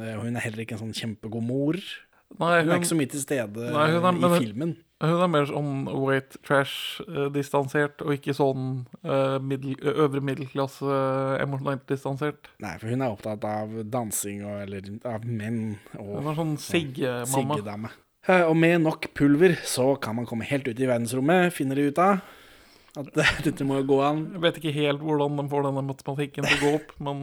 [0.00, 1.76] Eh, hun er heller ikke en sånn kjempegod mor.
[2.38, 4.72] Nei, Hun er ikke så mye til stede Nei, hun er- i men, filmen.
[5.02, 8.68] hun er mer sånn white trash-distansert, og ikke sånn
[9.04, 11.00] uh, middel, øvre middelklasse
[11.42, 12.50] emosjonelt distansert.
[12.62, 16.54] Nei, for hun er opptatt av dansing og, eller av menn og Hun er sånn
[16.62, 17.56] siggemamma.
[17.58, 17.90] siggedame.
[18.30, 21.88] Eh, Og med nok pulver så kan man komme helt ut i verdensrommet, finner de
[21.90, 22.20] ut av.
[23.00, 23.10] At
[23.46, 24.24] dette må jo gå an.
[24.36, 27.22] Jeg vet ikke helt hvordan de får denne matematikken til å gå opp, men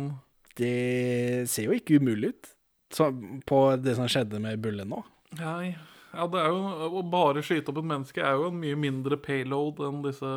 [0.57, 2.47] Det ser jo ikke umulig ut
[2.95, 3.11] så,
[3.45, 5.03] på det som skjedde med Bulle nå.
[5.37, 5.75] Nei.
[6.15, 9.17] Ja, det er jo Å bare skyte opp et menneske er jo en mye mindre
[9.19, 10.29] payload enn disse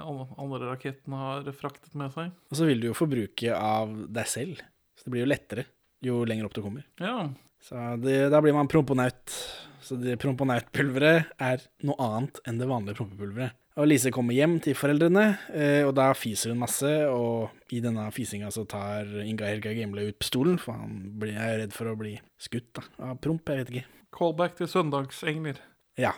[0.00, 2.30] andre rakettene har fraktet med seg.
[2.52, 4.60] Og så vil du jo forbruke av deg selv.
[4.96, 5.64] Så det blir jo lettere
[6.04, 6.86] jo lenger opp du kommer.
[7.00, 7.26] Ja.
[7.64, 9.34] Så det, da blir man promponaut.
[9.82, 13.56] Så det promponautpulveret er noe annet enn det vanlige prompepulveret.
[13.80, 15.22] Og Lise kommer hjem til foreldrene,
[15.56, 16.90] eh, og da fiser hun masse.
[17.08, 21.62] Og i denne fisinga så tar Inga Helga Gimle ut pistolen, for han blir, er
[21.62, 23.46] redd for å bli skutt da, av promp.
[23.48, 23.86] Jeg vet ikke.
[24.18, 25.62] Callback til Søndagsengler.
[26.00, 26.12] Ja.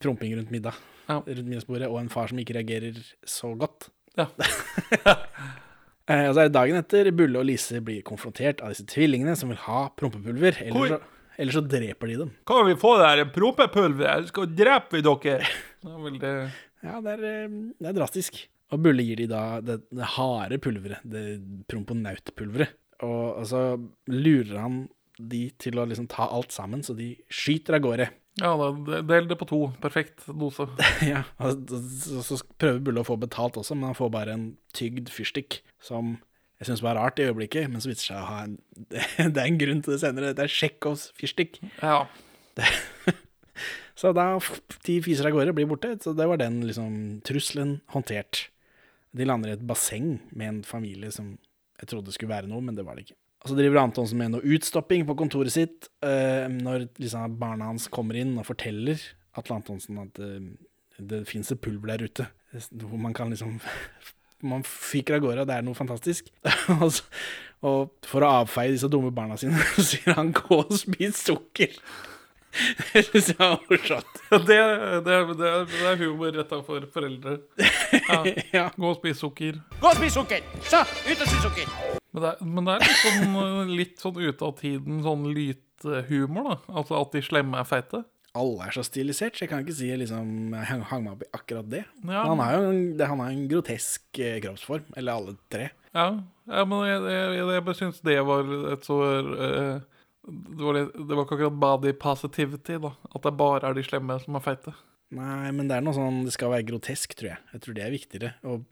[0.00, 0.74] Promping rundt middag.
[1.08, 1.20] Ja.
[1.20, 1.90] Rundt middagsbordet.
[1.92, 3.90] Og en far som ikke reagerer så godt.
[4.18, 4.26] Ja.
[6.08, 9.34] Eh, og så er det dagen etter Bulle og Lise blir konfrontert av disse tvillingene
[9.36, 10.56] som vil ha prompepulver.
[10.72, 11.00] Hvor- Eller så,
[11.38, 12.30] eller så dreper de dem.
[12.46, 14.26] Kan vi få det her prompepulveret?
[14.26, 15.50] Så skal drepe vi dere.
[16.18, 16.36] Det
[16.82, 18.38] Ja, det er, eh, det er drastisk.
[18.74, 22.76] Og Bulle gir de da det, det harde pulveret, det promponautpulveret.
[23.06, 23.62] Og, og så
[24.10, 24.80] lurer han
[25.18, 28.08] de til å liksom ta alt sammen, så de skyter av gårde.
[28.38, 29.60] Ja, da del det på to.
[29.82, 30.68] Perfekt dose.
[31.12, 34.48] ja, og så, så prøver Bulle å få betalt også, men han får bare en
[34.76, 36.16] tygd fyrstikk, som
[36.58, 38.56] jeg syns var rart i øyeblikket, men så viser det seg å ha en
[39.34, 40.32] Det er en grunn til det senere.
[40.32, 41.60] Dette er Tsjekhovs fyrstikk.
[41.78, 42.02] Ja.
[43.98, 44.36] Så da
[44.86, 45.96] de fiser av gårde, blir borte.
[46.02, 48.48] Så det var den liksom trusselen håndtert.
[49.16, 51.36] De lander i et basseng med en familie som
[51.78, 53.18] jeg trodde skulle være noe, men det var det ikke.
[53.42, 57.86] Og så driver Antonsen med noe utstopping på kontoret sitt uh, når liksom barna hans
[57.90, 58.98] kommer inn og forteller
[59.38, 60.42] Atle Antonsen at uh,
[60.98, 62.26] det fins et pulver der ute.
[62.50, 63.60] Hvor man kan liksom
[64.46, 66.28] Man fyker av gårde, og det er noe fantastisk.
[66.78, 67.00] og,
[68.06, 71.80] for å avfeie disse dumme barna sine, så sier han 'gå og spis sukker'.
[72.92, 74.20] Det syns jeg var morsomt.
[74.30, 74.56] Det, det,
[75.04, 77.36] det, er, det er humor retta for foreldre.
[77.92, 78.20] Ja.
[78.54, 78.64] Ja.
[78.76, 79.60] Gå og spis sukker.
[79.78, 80.44] Gå og spis sukker!
[80.64, 81.72] Så, ut og spis sukker!
[82.16, 86.48] Men det, er, men det er litt sånn, litt sånn ute av tiden, sånn lytehumor,
[86.48, 86.56] da.
[86.80, 88.02] Altså at de slemme er feite.
[88.38, 91.26] Alle er så stilisert, så jeg kan ikke si jeg liksom hang, hang meg opp
[91.26, 91.84] i akkurat det.
[92.04, 92.24] Ja.
[92.28, 95.70] Han har jo en, det, han har en grotesk eh, kroppsform, eller alle tre.
[95.96, 96.08] Ja,
[96.48, 99.86] ja men jeg, jeg, jeg, jeg syns det var et så eh,
[100.28, 102.92] det, var litt, det var ikke akkurat body positivity, da.
[103.10, 104.74] At det bare er de slemme som er feite.
[105.16, 107.40] Nei, men det er noe sånn Det skal være grotesk, tror jeg.
[107.54, 108.34] Jeg tror det er viktigere.
[108.50, 108.66] Og,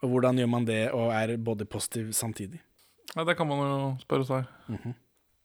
[0.00, 2.62] og hvordan gjør man det og er body positive samtidig?
[3.14, 4.96] Ja, det kan man jo spørre seg.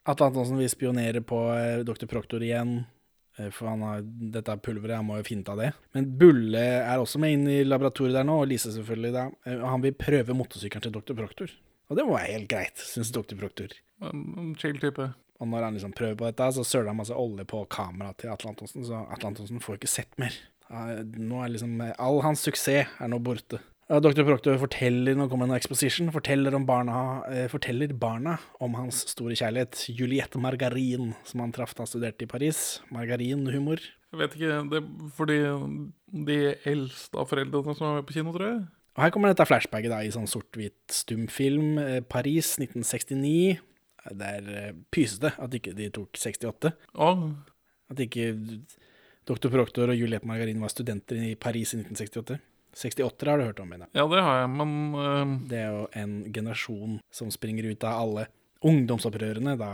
[0.03, 2.07] Atle Antonsen vil spionere på eh, Dr.
[2.11, 2.81] Proktor igjen.
[3.39, 5.71] Eh, For han har dette pulveret, han må jo finne av det.
[5.95, 9.13] Men Bulle er også med inn i laboratoriet der nå, og Lise selvfølgelig.
[9.13, 9.25] da.
[9.45, 11.13] Eh, Han vil prøve motorsykkelen til Dr.
[11.17, 11.51] Proktor.
[11.89, 13.35] Og det må være helt greit, syns Dr.
[13.39, 13.73] Proktor.
[14.01, 15.09] En chill type.
[15.41, 18.29] Og når han liksom prøver på dette, så søler han masse olje på kameraet til
[18.31, 20.31] Atle Antonsen, så Atle Antonsen får ikke sett mer.
[20.71, 23.59] Nå er liksom All hans suksess er nå borte.
[23.89, 24.23] Dr.
[24.23, 29.35] Proctor forteller nå kommer en exposition, forteller, om barna, eh, forteller barna om hans store
[29.35, 32.79] kjærlighet, Juliette Margarin, som han traff da han studerte i Paris.
[32.95, 33.83] Margarinhumor.
[34.13, 35.39] Jeg vet ikke, det er fordi
[36.29, 38.63] de eldste av foreldrene som er med på kino, tror jeg.
[38.93, 41.77] Og her kommer dette flashbacket da, i sånn sort-hvitt stumfilm.
[41.81, 43.59] Eh, Paris 1969.
[44.13, 46.73] Det er det pysete at ikke de tok 68.
[46.95, 47.11] Å,
[47.91, 48.31] At ikke
[49.27, 49.49] Dr.
[49.49, 52.39] Proctor og Juliette Margarin var studenter i Paris i 1968.
[52.73, 53.99] 68 har du hørt om, mener jeg.
[54.01, 55.35] ja, det har jeg, men uh...
[55.49, 58.25] Det er jo en generasjon som springer ut av alle
[58.63, 59.55] ungdomsopprørene.
[59.59, 59.71] Da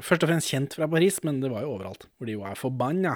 [0.00, 2.08] først og fremst kjent fra Paris, men det var jo overalt.
[2.16, 3.14] Hvor de jo er forbanna.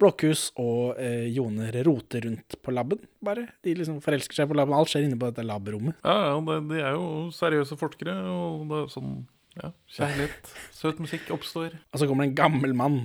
[0.00, 3.46] Blokkhus og eh, joner roter rundt på laben, bare.
[3.64, 4.76] De liksom forelsker seg på laben.
[4.76, 5.98] Alt skjer inne på dette labrommet.
[6.04, 9.14] ja, ja det, de er jo seriøse forskere, og det er sånn
[9.58, 11.74] ja, kjærlighet, søt musikk oppstår.
[11.90, 13.00] Og så kommer det en gammel mann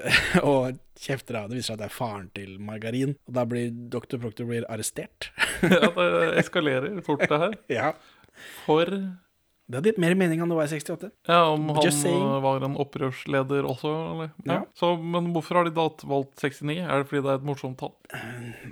[0.52, 1.50] og kjefter av.
[1.50, 3.16] Det viser seg at det er faren til Margarin.
[3.28, 4.20] Og da blir Dr.
[4.20, 5.30] Proctor blir arrestert.
[5.64, 7.56] Ja, det eskalerer fort, det her.
[7.80, 7.90] ja.
[8.64, 8.88] For
[9.70, 11.10] Det hadde gitt mer mening enn var i 68.
[11.30, 14.30] Ja, om han var en opprørsleder også, eller?
[14.42, 14.52] Ja.
[14.56, 14.60] Ja.
[14.74, 16.80] Så, men hvorfor har de da valgt 69?
[16.82, 17.94] Er det fordi det er et morsomt tall?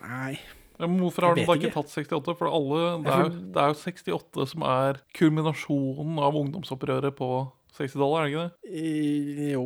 [0.02, 0.38] Nei.
[0.78, 1.74] Ja, men hvorfor har de da ikke ikke.
[1.78, 2.34] tatt 68?
[2.38, 7.30] For alle, det, er jo, det er jo 68 som er kulminasjonen av ungdomsopprøret på
[7.78, 8.52] 60-tallet, er det ikke det?
[8.82, 9.64] I- Jo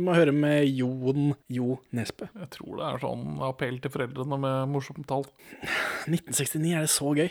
[0.00, 2.24] Du må høre med Jon Jo Nesbø.
[2.32, 5.26] Jeg tror det er sånn appell til foreldrene med morsomt tall.
[6.08, 7.26] 1969 er det så gøy.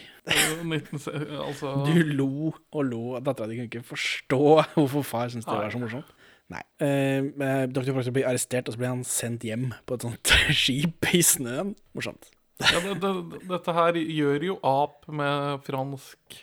[0.61, 0.99] 19,
[1.47, 3.01] altså, Du lo og lo.
[3.26, 4.41] Dattera di kunne ikke forstå
[4.76, 6.11] hvorfor far syntes det var så morsomt.
[6.53, 6.61] Nei.
[6.86, 7.89] Eh, eh, Dr.
[7.95, 11.74] Proctor blir arrestert, og så blir han sendt hjem på et sånt skip i snøen.
[11.97, 12.30] Morsomt.
[12.61, 16.38] ja, det, det, dette her gjør jo ap med fransk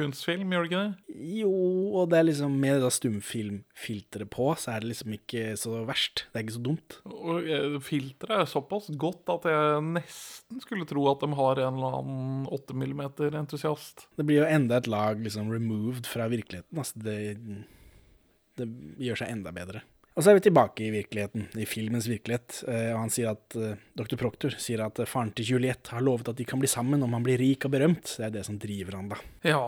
[0.00, 1.18] kunstfilm, gjør det ikke det?
[1.40, 1.52] Jo,
[2.00, 6.24] og det er liksom med det stumfilmfilteret på, så er det liksom ikke så verst.
[6.30, 6.98] Det er ikke så dumt.
[7.10, 11.78] Og eh, filteret er såpass godt at jeg nesten skulle tro at de har en
[11.78, 14.08] eller annen 8 mm-entusiast.
[14.18, 16.80] Det blir jo enda et lag liksom removed fra virkeligheten.
[16.80, 17.18] Altså det,
[18.58, 18.68] det
[19.06, 19.84] gjør seg enda bedre.
[20.20, 22.58] Og så er vi tilbake i virkeligheten, i filmens virkelighet.
[22.68, 24.18] Eh, og han sier at, eh, Dr.
[24.20, 27.16] Proctor sier at eh, faren til Juliette har lovet at de kan bli sammen om
[27.16, 28.18] han blir rik og berømt.
[28.18, 29.16] Det er det som driver han, da.
[29.48, 29.62] Ja,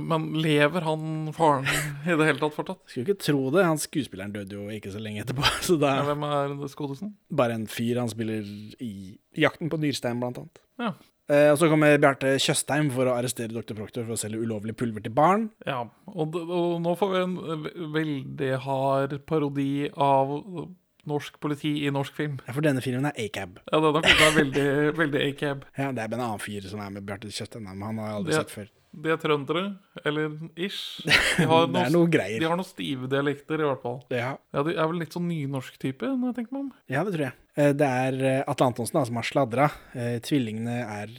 [0.00, 2.80] men lever han faren i det hele tatt fortsatt?
[2.88, 3.66] Skulle ikke tro det.
[3.68, 5.44] Han skuespilleren døde jo ikke så lenge etterpå.
[5.68, 7.12] Så da, Ja, hvem er det skådisen?
[7.28, 8.40] bare en fyr han spiller
[8.80, 10.64] i Jakten på Nyrstein, blant annet.
[10.80, 10.94] Ja.
[11.32, 13.76] Eh, og så kommer Bjarte Tjøstheim for å arrestere Dr.
[13.78, 15.48] Proctor for å selge ulovlig pulver til barn.
[15.64, 15.80] Ja,
[16.12, 17.36] og, og nå får vi en
[17.94, 20.34] veldig hard parodi av
[21.08, 22.38] norsk politi i norsk film.
[22.44, 23.60] Ja, for denne filmen er ACAB.
[23.70, 24.68] Ja, det er nok er veldig,
[25.00, 25.66] veldig ACAB.
[25.80, 28.20] Ja, det er en annen fyr som er med Bjarte Tjøstheim, men han har jeg
[28.20, 28.44] aldri ja.
[28.44, 28.72] sett før.
[29.02, 29.62] De er trøndere,
[30.06, 31.00] eller ish.
[31.38, 32.38] De har noe greier.
[32.38, 33.96] De har noen stive dialekter, i hvert fall.
[34.14, 34.34] Ja.
[34.54, 36.72] Ja, De er vel litt sånn nynorsk-type, når jeg tenker meg om.
[36.92, 37.34] ja, det tror jeg.
[37.56, 39.66] Eh, Det er eh, Atle Antonsen da, som har sladra.
[39.94, 41.12] Eh, Tvillingene er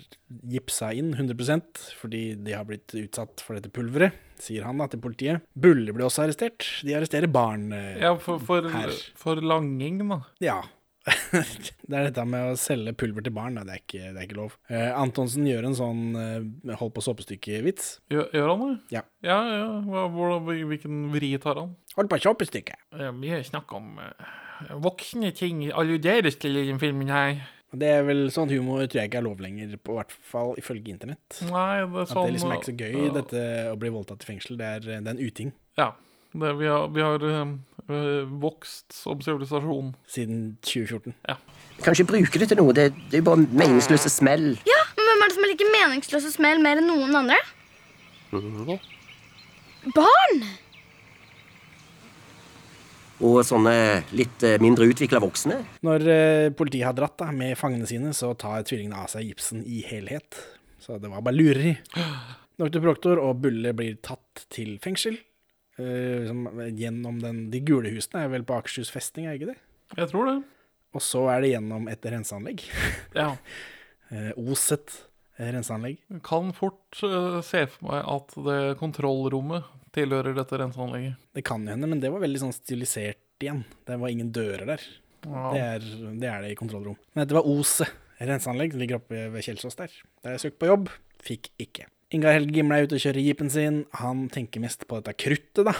[0.51, 4.99] gipsa inn 100% fordi de har blitt utsatt for dette pulveret, sier han da til
[5.03, 5.43] politiet.
[5.55, 6.65] Bulle ble også arrestert.
[6.84, 7.69] De arresterer barn.
[8.01, 8.91] Ja, for, for, Her.
[9.19, 10.21] for langing, da.
[10.43, 10.57] Ja.
[11.05, 13.59] Det er dette med å selge pulver til barn.
[13.61, 14.55] Det er ikke, det er ikke lov.
[14.71, 17.91] Eh, Antonsen gjør en sånn eh, hold på såpestykke-vits.
[18.13, 18.71] Gjør, gjør han det?
[18.97, 19.03] Ja.
[19.25, 19.67] Ja, ja.
[19.85, 21.75] Hva, hvordan, hvilken vri tar han?
[21.95, 22.79] Hold på såpestykke.
[23.21, 24.31] Vi snakker om eh,
[24.81, 27.43] voksne ting alluderes til i den filmen her.
[27.75, 30.93] Det er vel sånn humor tror jeg ikke er lov lenger, på hvert fall ifølge
[30.93, 31.41] internett.
[31.49, 32.01] Nei, det er sånn...
[32.01, 33.13] At sånn det liksom er ikke så gøy, ja.
[33.17, 34.57] dette å bli voldtatt i fengsel.
[34.59, 35.51] Det er, det er en uting.
[35.79, 35.89] Ja.
[36.36, 39.93] Det, vi har, vi har eh, vokst som sivilisasjon.
[40.11, 41.13] Siden 2014.
[41.83, 42.75] Kan ikke bruke det til noe.
[42.75, 44.51] Det, det er jo bare meningsløse smell.
[44.67, 47.39] Ja, men hvem er det som liker meningsløse smell mer enn noen andre?
[49.95, 50.45] Barn!
[53.23, 53.75] Og sånne
[54.17, 55.61] litt eh, mindre utvikla voksne.
[55.88, 59.63] Når eh, politiet har dratt da, med fangene sine, så tar tvillingene av seg gipsen
[59.63, 60.36] i helhet.
[60.83, 61.77] Så det var bare lureri.
[62.59, 62.81] Dr.
[62.83, 65.15] Proktor og Bulle blir tatt til fengsel.
[65.82, 66.45] Eh, som,
[66.78, 69.57] gjennom den, de gule husene er vel på Akershus festning, er ikke det?
[69.95, 70.38] Jeg tror det.
[70.95, 72.67] Og så er det gjennom et renseanlegg.
[73.17, 73.34] Ja.
[74.13, 74.93] Eh, Oset
[75.41, 75.97] renseanlegg.
[76.23, 79.65] Kan fort uh, se for meg at det kontrollrommet
[79.97, 81.15] tilhører dette renseanlegget.
[81.34, 83.63] Det kan hende, men det var veldig sånn stilisert igjen.
[83.89, 84.86] Det var ingen dører der.
[85.26, 85.47] Ja.
[85.55, 85.89] Det, er,
[86.21, 86.99] det er det i kontrollrom.
[87.13, 87.89] Men dette var Ose
[88.21, 89.97] renseanlegg, som ligger oppe ved Kjelsås der.
[90.23, 90.91] Der jeg søkte på jobb,
[91.26, 91.89] fikk ikke.
[92.13, 93.79] Ingar Helge Gimle er ute og kjører jeepen sin.
[94.01, 95.73] Han tenker mest på dette kruttet, da.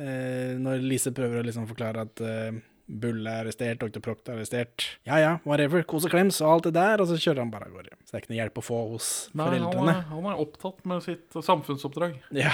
[0.00, 4.00] Eh, når Lise prøver å liksom forklare at eh, Bull er arrestert, Dr.
[4.04, 4.86] Proct er arrestert.
[5.08, 7.68] Ja ja, whatever, kos og klems og alt det der, og så kjører han bare
[7.70, 7.94] av gårde.
[8.02, 9.94] Så det er ikke noe hjelp å få hos Nei, han foreldrene.
[9.94, 12.18] er, han er opptatt med sitt samfunnsoppdrag.
[12.36, 12.52] Ja.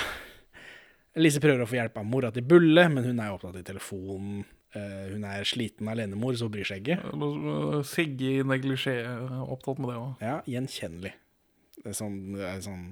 [1.18, 4.45] Lise prøver å få hjelp av mora til Bulle, men hun er opptatt i telefonen.
[4.70, 7.01] Uh, hun er sliten alenemor, så hun bryr seg ikke.
[7.11, 9.01] Eh, Sigge i neglisjé
[9.43, 10.12] opptatt med det òg.
[10.22, 11.16] Ja, gjenkjennelig.
[11.85, 12.85] Det er sånn Det er, sånn,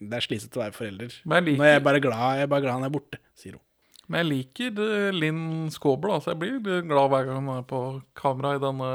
[0.00, 1.20] det er slitsomt å være forelder.
[1.24, 3.18] Men jeg liker- Nå er jeg bare glad, jeg er bare glad han er borte,
[3.38, 3.60] sier hun.
[4.06, 7.62] Men jeg liker eh, Linn Skåber, da, så jeg blir glad hver gang hun er
[7.64, 7.78] på
[8.20, 8.88] kamera i denne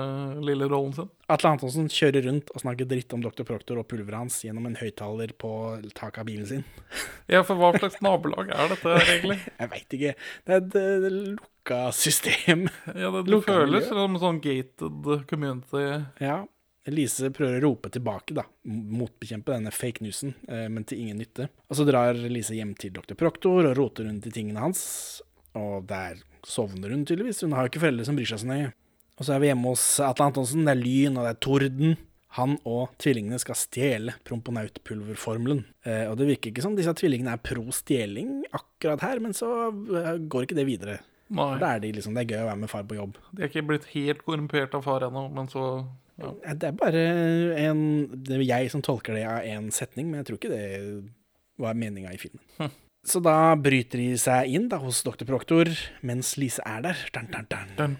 [0.45, 1.07] lille rollen sin.
[1.33, 3.41] Atle Antonsen kjører rundt og snakker dritt om Dr.
[3.47, 5.49] Proctor og pulveret hans gjennom en høyttaler på
[5.97, 6.63] taket av bilen sin.
[7.29, 9.39] Ja, for hva slags nabolag er dette egentlig?
[9.61, 10.13] Jeg veit ikke.
[10.45, 12.63] Det er et eh, lukka system.
[12.93, 15.83] Ja, det, det føles som som sånn gated community.
[16.21, 16.43] Ja.
[16.89, 18.45] Elise prøver å rope tilbake, da.
[18.67, 21.49] Motbekjempe denne fake newsen, eh, men til ingen nytte.
[21.69, 23.15] Og så drar Elise hjem til dr.
[23.19, 24.83] Proktor og roter rundt i tingene hans.
[25.57, 27.41] Og der sovner hun tydeligvis.
[27.45, 28.69] Hun har jo ikke foreldre som bryr seg så nøye.
[29.19, 30.63] Og så er vi hjemme hos Atle Antonsen.
[30.67, 31.97] Det er lyn, og det er torden.
[32.37, 35.63] Han og tvillingene skal stjele promponautpulverformelen.
[35.83, 39.49] Eh, og det virker ikke som disse tvillingene er pro stjeling akkurat her, men så
[39.73, 40.99] eh, går ikke det videre.
[41.29, 43.17] Da er de liksom, det er gøy å være med far på jobb.
[43.33, 45.65] De er ikke blitt helt korrumpert av far ennå, men så
[46.19, 46.33] ja.
[46.45, 47.05] Ja, Det er bare
[47.63, 50.67] en Det er jeg som tolker det av én setning, men jeg tror ikke det
[51.59, 52.43] var meninga i filmen.
[52.59, 52.71] Hm.
[53.09, 55.23] Så da bryter de seg inn da hos dr.
[55.27, 55.71] Proktor
[56.05, 57.03] mens Lise er der.
[57.15, 57.47] Dun, dun,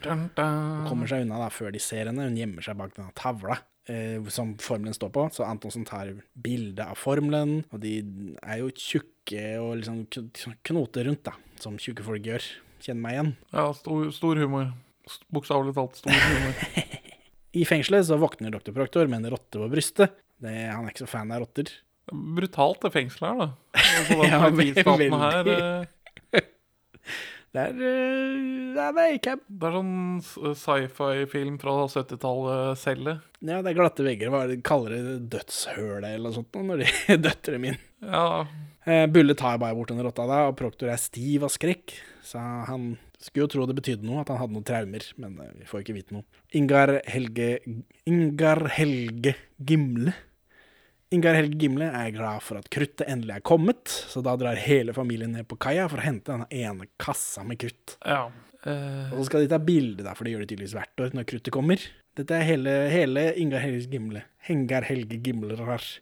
[0.03, 0.26] dun.
[0.36, 2.28] Hun kommer seg unna da før de ser henne.
[2.28, 5.26] Hun gjemmer seg bak denne tavla eh, som formelen står på.
[5.36, 7.95] Så Antonsen tar bilde av formelen, og de
[8.43, 10.03] er jo tjukke og liksom
[10.67, 12.51] knoter rundt, da, som tjukke folk gjør.
[12.84, 13.34] Kjenner meg igjen.
[13.55, 14.74] Ja, stor, stor humor.
[15.34, 16.59] Bokstavelig talt stor humor.
[17.58, 18.72] I fengselet så våkner dr.
[18.76, 20.14] Proktor med en rotte på brystet.
[20.39, 21.72] Det, han er ikke så fan av rotter.
[22.10, 23.50] Brutalt det fengselet her, da.
[24.00, 25.10] Altså, Ja, veldig.
[25.24, 26.39] her eh,
[27.50, 29.43] Det er uh, Det er camp.
[29.50, 33.16] Det er sånn sci-fi-film fra 70-tallet celle.
[33.41, 34.30] Ja, det er glatte vegger.
[34.34, 35.16] Hva de kaller det?
[35.34, 37.80] Dødshølet eller noe sånt når de døtter dem inn.
[38.06, 38.45] Ja,
[38.89, 41.91] Eh, Bulle tar bare bort den rotta da, og Proktor er stiv av skrekk.
[42.26, 45.53] Så han skulle jo tro det betydde noe, at han hadde noen traumer, men eh,
[45.59, 46.26] vi får ikke vite noe.
[46.55, 47.51] Ingar Helge
[48.09, 50.15] Ingar Helge Gimle.
[51.15, 54.93] Ingar Helge Gimle er glad for at kruttet endelig er kommet, så da drar hele
[54.95, 57.97] familien ned på kaia for å hente denne ene kassa med krutt.
[58.05, 58.28] ja.
[58.59, 59.13] Uh...
[59.15, 61.28] Og så skal de ta bilde, da, for det gjør de tydeligvis hvert år når
[61.32, 61.84] kruttet kommer.
[62.20, 64.26] Dette er hele, hele Ingar Helge Gimle.
[64.43, 65.93] Hengar Helge Gimlerars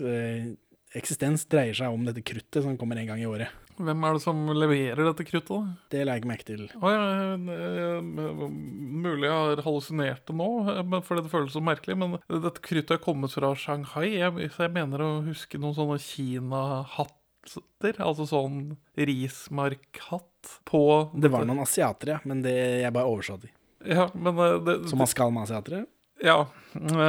[0.00, 0.54] eh,
[0.96, 3.52] eksistens dreier seg om dette kruttet som kommer en gang i året.
[3.80, 5.86] Hvem er det som leverer dette kruttet, da?
[5.92, 6.64] Det legger jeg merke til.
[6.76, 7.06] Å ja,
[7.36, 11.96] eh, mulig jeg har hallusinert det nå, eh, fordi det føles så merkelig.
[11.98, 15.98] Men dette kruttet er kommet fra Shanghai, jeg, så jeg mener å huske noen sånne
[16.02, 17.96] Kina-hatter.
[17.98, 20.82] Altså sånn rismarkhatt på
[21.18, 22.54] Det var noen asiatere, men det,
[22.84, 23.50] jeg bare overså de.
[23.88, 25.86] Ja, men eh, det, Som man skal med asiatere.
[26.22, 26.36] Ja,
[26.76, 27.00] eh,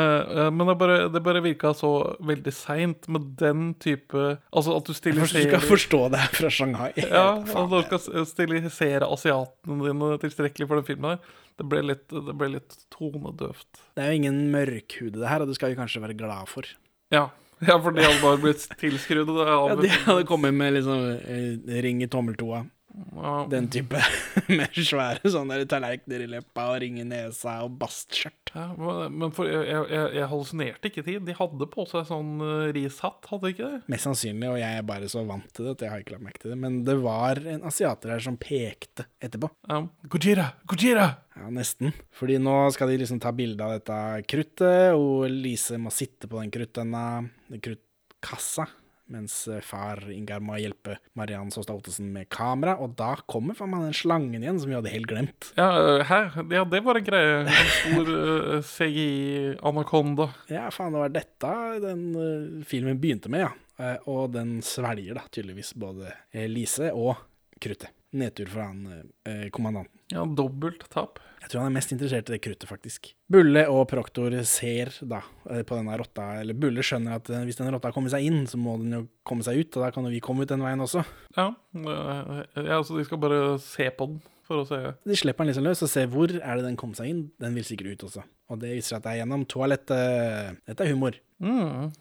[0.42, 1.92] eh, men det bare, det bare virka så
[2.26, 6.34] veldig seint med den type Altså at du stiller forstår- du skal forstå det her
[6.40, 6.92] fra Shanghai.
[6.98, 11.40] Ja, at du skal stilisere asiatene dine tilstrekkelig for den filmen her.
[11.62, 13.68] Det ble litt, det ble litt tonedøvt.
[13.94, 16.66] Det er jo ingen mørkhude det her, og det skal vi kanskje være glad for.
[17.14, 17.28] Ja,
[17.62, 22.02] ja for de hadde bare blitt tilskrudd Ja, de hadde kommet med liksom eh, ring
[22.02, 22.64] i tommeltoa.
[22.94, 23.34] Ja.
[23.50, 23.98] Den type
[24.58, 28.54] med svære sånne tallerkener i leppa og ring i nesa og bastskjørt.
[28.54, 31.24] Ja, men men for jeg, jeg, jeg hallusinerte ikke tid.
[31.26, 33.82] De hadde på seg sånn eh, rishatt, hadde de ikke det?
[33.94, 36.28] Mest sannsynlig, og jeg er bare så vant til det at jeg har ikke lagt
[36.28, 36.60] merke til det.
[36.66, 39.50] Men det var en asiater her som pekte etterpå.
[39.72, 40.52] Um, Gojira!
[40.70, 41.08] Gojira!
[41.34, 41.96] Ja, nesten.
[42.14, 43.98] Fordi nå skal de liksom ta bilde av dette
[44.30, 47.06] kruttet, og Lise må sitte på den kruttønna,
[47.50, 48.68] den kruttkassa,
[49.14, 53.72] mens eh, far Ingar må hjelpe Mariann Såstad Ottesen med kamera, og da kommer faen
[53.74, 55.50] meg den slangen igjen, som vi hadde helt glemt.
[55.60, 56.22] Ja, eh, hæ?
[56.54, 57.42] Ja, det var en greie.
[57.44, 60.30] En stor eh, CGI-anakonda.
[60.54, 63.52] Ja, faen, det var dette den uh, filmen begynte med, ja.
[63.80, 66.14] Uh, og den svelger da tydeligvis både
[66.50, 67.18] Lise og
[67.64, 67.94] kruttet.
[68.18, 68.84] Nedtur for han
[69.26, 70.04] eh, kommandanten.
[70.14, 71.22] Ja, dobbelt tap.
[71.42, 73.10] Jeg tror han er mest interessert i det kruttet, faktisk.
[73.34, 77.58] Bulle og Proktor ser da eh, på denne rotta, eller Bulle skjønner at eh, hvis
[77.60, 80.08] den rotta kommer seg inn, så må den jo komme seg ut, og da kan
[80.08, 81.04] jo vi komme ut den veien også.
[81.36, 81.50] Ja,
[81.82, 84.80] eh, ja, så de skal bare se på den for å se.
[85.08, 87.26] De slipper den liksom løs og ser hvor er det den kom seg inn.
[87.42, 88.24] Den vil sikkert ut også.
[88.52, 90.64] Og det viser seg at det er gjennom toalettet.
[90.70, 91.18] Dette er humor.
[91.44, 91.92] Mm,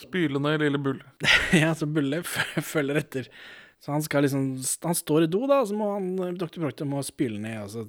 [0.00, 1.02] spylende lille bull.
[1.62, 3.30] ja, så Bulle følger etter.
[3.84, 4.46] Så han skal liksom
[4.82, 6.56] Han står i do, da, så må han Dr.
[6.62, 7.84] Proctor må spyle ned, og så,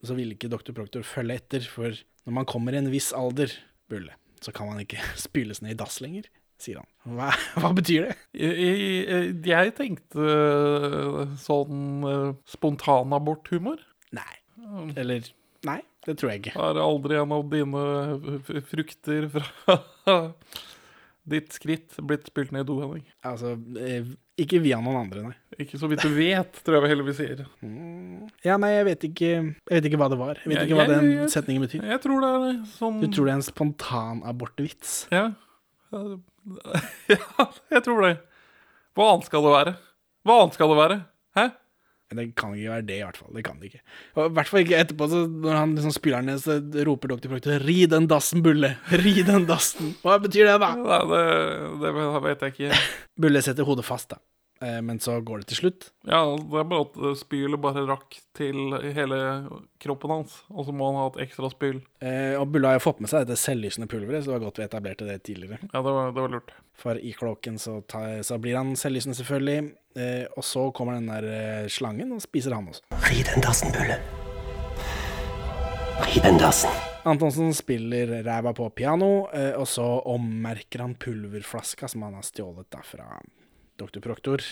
[0.00, 0.72] så vil ikke Dr.
[0.76, 1.92] Proctor følge etter, for
[2.24, 3.52] når man kommer i en viss alder,
[3.92, 6.30] Bulle, så kan man ikke spyles ned i dass lenger,
[6.60, 6.88] sier han.
[7.18, 7.28] Hva,
[7.60, 8.16] hva betyr det?
[8.32, 13.84] Jeg, jeg, tenkte eh, sånn eh, spontanaborthumor.
[14.16, 14.30] Nei.
[14.96, 15.28] Eller
[15.64, 16.56] Nei, det tror jeg ikke.
[16.60, 17.84] Er aldri en av dine
[18.68, 19.76] frukter fra
[21.26, 23.04] ditt skritt blitt spilt ned i do, Henning?
[23.24, 24.04] Altså, eh,
[24.38, 25.34] ikke via noen andre, nei.
[25.62, 27.44] Ikke så vidt du vet, tror jeg vi heller vi sier.
[28.44, 30.34] Ja, nei, jeg vet ikke Jeg vet ikke hva det var.
[30.42, 31.84] Jeg vet Jeg- ikke hva jeg- den setningen betyr.
[31.86, 34.94] Jeg tror det er sånn Du tror det er en spontanabortvits?
[35.12, 35.32] Ja.
[37.08, 38.14] ja, jeg tror det.
[38.94, 39.74] Hva annet skal det være?
[40.26, 40.98] Hva annet skal det være?
[41.38, 41.44] Hæ?
[42.12, 43.30] Det kan ikke være det, i hvert fall.
[43.34, 43.80] Det kan det ikke.
[44.14, 47.32] Og I hvert fall ikke etterpå, så når han liksom spiller ned, så roper doktor
[47.32, 48.74] Proctor 'Ri den dassen, Bulle!
[48.92, 50.70] Ri den dassen!' Hva betyr det, da?
[50.78, 51.24] Ja, det,
[51.80, 51.94] det
[52.28, 52.82] vet jeg ikke.
[53.24, 54.20] Bulle setter hodet fast, da.
[54.64, 55.90] Eh, Men så går det til slutt.
[56.08, 59.18] Ja, det er bare at spylet bare rakk til hele
[59.84, 61.82] kroppen hans, og så må han ha et ekstra spyl.
[62.00, 64.62] Eh, Og Bulle har jo fått med seg dette selvlysende pulveret, så det var godt
[64.62, 65.58] vi etablerte det tidligere.
[65.68, 66.54] Ja, det var, det var lurt.
[66.74, 69.74] For i kråken så, tar- så blir han selvlysende, selvfølgelig.
[69.96, 71.28] Eh, Og så kommer den der
[71.62, 72.82] eh, slangen og spiser han også.
[73.10, 74.00] Ri den dassen, Bulle.
[76.04, 76.70] Ri den dassen.
[77.04, 82.70] Antonsen spiller ræva på piano, eh, og så ommerker han pulverflaska som han har stjålet
[82.72, 83.04] da fra
[83.80, 84.00] Dr.
[84.04, 84.44] Proktor.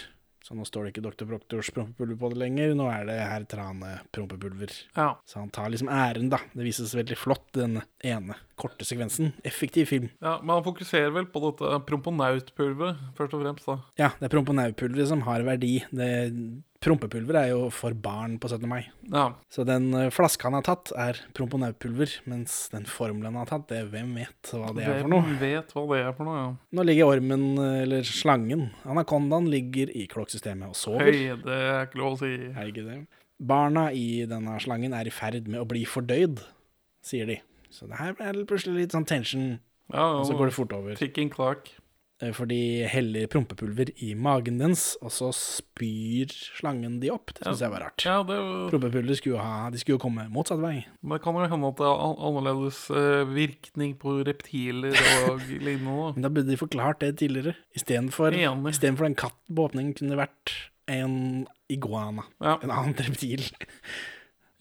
[0.42, 1.26] Så nå står det ikke Dr.
[1.28, 4.72] Proktors prompepulver på det lenger, nå er det herr Trane prompepulver.
[4.96, 5.12] Ja.
[5.22, 6.40] Så han tar liksom æren, da.
[6.50, 9.30] Det vises veldig flott, den ene korte sekvensen.
[9.46, 10.08] Effektiv film.
[10.18, 13.78] Ja, Men han fokuserer vel på dette promponautpulveret, først og fremst, da.
[14.02, 15.76] Ja, det er promponautpulveret som har verdi.
[15.94, 16.10] Det
[16.83, 18.66] Prompepulver er jo for barn på 17.
[18.66, 18.80] mai.
[19.12, 19.28] Ja.
[19.53, 23.68] Så den eh, flaska han har tatt, er promponaupulver, mens den formelen han har tatt,
[23.70, 25.22] det hvem vet hva det er for noe.
[25.28, 26.49] Hvem vet hva det er for noe, ja.
[26.74, 31.07] Nå ligger ormen, eh, eller slangen, anakondaen, ligger i klokksystemet og sover.
[31.07, 32.33] Høy, det er ikke lov å si.
[32.51, 32.99] Er ikke det?
[33.43, 36.43] Barna i denne slangen er i ferd med å bli fordøyd,
[37.07, 37.39] sier de.
[37.72, 39.55] Så det her er plutselig litt sånn tension,
[39.93, 40.99] Ja, og så går det fort over.
[40.99, 41.70] Ticking clock.
[42.22, 47.32] Eh, For de heller prompepulver i magen dens, og så spyr slangen de opp.
[47.34, 48.04] Det syns jeg var rart.
[48.06, 48.36] Ja, det,
[48.70, 50.84] Prompepulver skulle jo ha, de skulle jo komme motsatt vei.
[51.02, 54.94] men det kan jo hende at det er annerledes eh, virkning på reptiler
[55.28, 56.12] og lignende.
[56.16, 57.56] Men da burde de forklart det tidligere.
[57.74, 60.54] Istedenfor den katten på åpningen kunne det vært
[60.92, 62.24] en iguana.
[62.42, 62.56] Ja.
[62.62, 63.44] En annen reptil.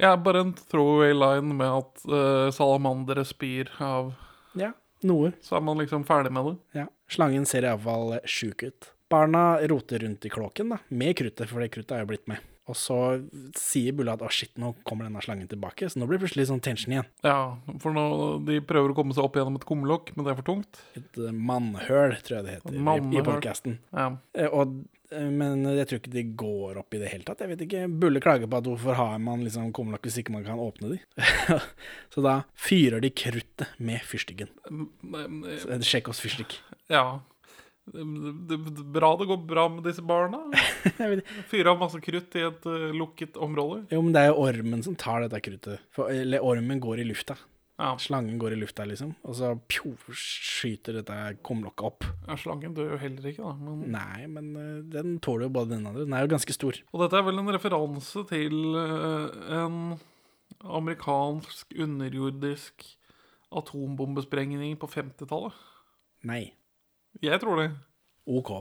[0.02, 4.14] Ja, bare en throwaway line med at uh, salamandere spyr av
[4.58, 4.72] Ja,
[5.06, 5.32] noe.
[5.46, 6.56] Så er man liksom ferdig med det.
[6.80, 6.86] Ja.
[7.12, 8.92] Slangen ser iallfall sjuk ut.
[9.12, 12.40] Barna roter rundt i kråken da, med kruttet, for det kruttet er jo blitt med.
[12.72, 12.96] Og så
[13.58, 15.90] sier Bulla at å shit, nå kommer denne slangen tilbake.
[15.92, 17.08] Så nå blir det plutselig sånn tension igjen.
[17.26, 18.06] Ja, for nå,
[18.48, 20.80] de prøver å komme seg opp gjennom et kumlokk, men det er for tungt.
[20.96, 23.26] Et mannhøl, tror jeg det heter i- i podkasten.
[23.28, 23.78] podcasten.
[23.92, 24.08] Ja.
[24.36, 27.42] Eh, Og, men jeg tror ikke de går opp i det hele tatt.
[27.44, 30.46] Jeg vet ikke, Bulle klager på at hvorfor har man liksom kumlokk hvis ikke man
[30.48, 31.02] kan åpne de?
[32.14, 34.54] så da fyrer de kruttet med fyrstikken.
[34.72, 36.56] Eh, Sjekk oss fyrstikk.
[36.92, 37.20] Ja.
[37.92, 38.04] Det,
[38.48, 40.44] det, det, bra det går bra med disse barna.
[41.52, 43.84] Fyre av masse krutt i et eh, lukket område.
[43.92, 45.82] Jo, men det er jo ormen som tar dette kruttet.
[45.96, 47.36] For, eller ormen går i lufta.
[47.82, 47.96] Ja.
[47.98, 49.16] Slangen går i lufta, liksom.
[49.26, 51.16] Og så pjo, skyter dette
[51.46, 52.06] kumlokket opp.
[52.28, 53.56] Ja, slangen dør jo heller ikke, da.
[53.58, 53.84] Men...
[53.96, 56.06] Nei, men uh, den tåler jo både den andre.
[56.06, 56.78] Den er jo ganske stor.
[56.94, 59.80] Og dette er vel en referanse til uh, en
[60.62, 62.86] amerikansk underjordisk
[63.52, 65.58] atombombesprengning på 50-tallet.
[66.30, 66.44] Nei.
[67.26, 67.72] Jeg tror det.
[68.30, 68.54] OK.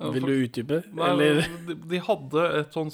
[0.00, 0.78] Vil du utdype?
[1.04, 2.88] Eller de, de hadde et sånn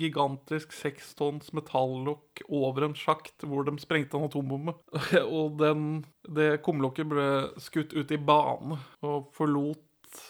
[0.00, 4.74] gigantisk sekstons metallokk over en sjakt hvor de sprengte en atombombe.
[5.24, 7.28] Og den, det kumlokket ble
[7.62, 10.20] skutt ut i bane og forlot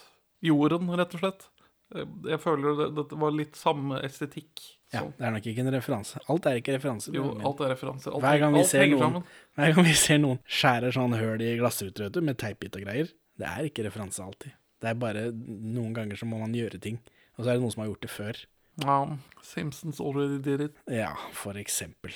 [0.46, 1.48] jorden, rett og slett.
[1.90, 4.62] Jeg føler det, dette var litt samme estetikk.
[4.94, 6.22] Ja, det er nok ikke en referanse.
[6.30, 7.14] Alt er ikke referanser.
[7.18, 8.14] Jo, alt er referanser.
[8.14, 9.20] Alt, hver gang vi alt ser noen.
[9.58, 13.10] Hver gang vi ser noen skjærer sånn høl i glassruter med teipbit og greier,
[13.40, 14.54] det er ikke referanse alltid.
[14.80, 17.00] Det er bare noen ganger så må man gjøre ting.
[17.36, 18.44] Og så er det noen som har gjort det før.
[18.80, 19.00] Ja,
[19.44, 20.78] Simpsons already did it.
[20.88, 22.14] Ja, for eksempel.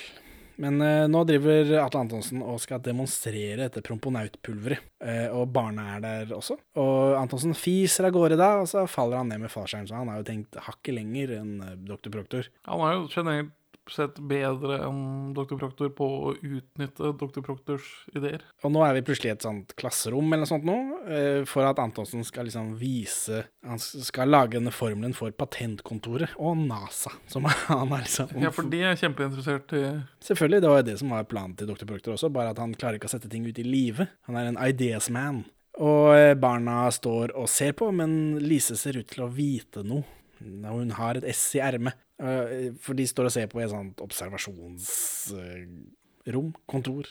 [0.61, 4.85] Men eh, nå driver Atle Antonsen og skal demonstrere dette promponautpulveret.
[5.03, 6.55] Eh, og barna er der også.
[6.79, 9.89] Og Antonsen fiser av gårde da, og så faller han ned med fallskjerm.
[9.89, 12.09] Så han har jo tenkt hakket lenger enn eh, Dr.
[12.13, 12.49] Proktor.
[12.69, 13.53] Han er jo generelt
[13.91, 15.57] sett bedre enn Dr.
[15.59, 17.41] Proktor på å utnytte Dr.
[17.45, 18.43] Proktors ideer.
[18.65, 21.67] Og nå er vi plutselig i et sånt klasserom eller noe sånt nå, eh, for
[21.67, 27.45] at Antonsen skal liksom vise Han skal lage denne formelen for patentkontoret og NASA, som
[27.69, 29.83] han er liksom Ja, for de er kjempeinteressert i
[30.25, 31.87] Selvfølgelig, det var jo det som var planen til Dr.
[31.89, 34.07] Proktor også, bare at han klarer ikke å sette ting ut i live.
[34.29, 35.43] Han er en ideas man.
[35.81, 40.05] Og eh, barna står og ser på, men Lise ser ut til å vite noe.
[40.39, 41.95] Hun har et ess i ermet.
[42.21, 47.03] Eh, For de står og ser på et sånt observasjonsrom, kontor.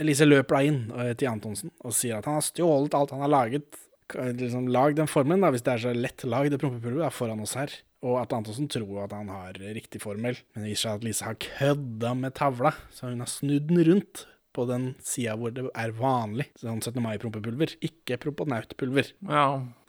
[0.00, 3.24] Elise løper da inn eh, til Antonsen og sier at han har stjålet alt han
[3.26, 3.68] har laget.
[4.08, 6.24] Liksom, lag den formelen, da, hvis det er så lett.
[6.24, 7.70] Lag det prompepulveret da, foran oss her.
[8.06, 10.38] Og at Antonsen tror at han har riktig formel.
[10.54, 13.82] Men det viser seg at Lise har kødda med tavla, så hun har snudd den
[13.90, 14.24] rundt
[14.56, 16.46] på den sida hvor det er vanlig.
[16.58, 17.02] Sånn 17.
[17.04, 19.06] mai-prompepulver, ikke proponautpulver.
[19.28, 19.48] Ja.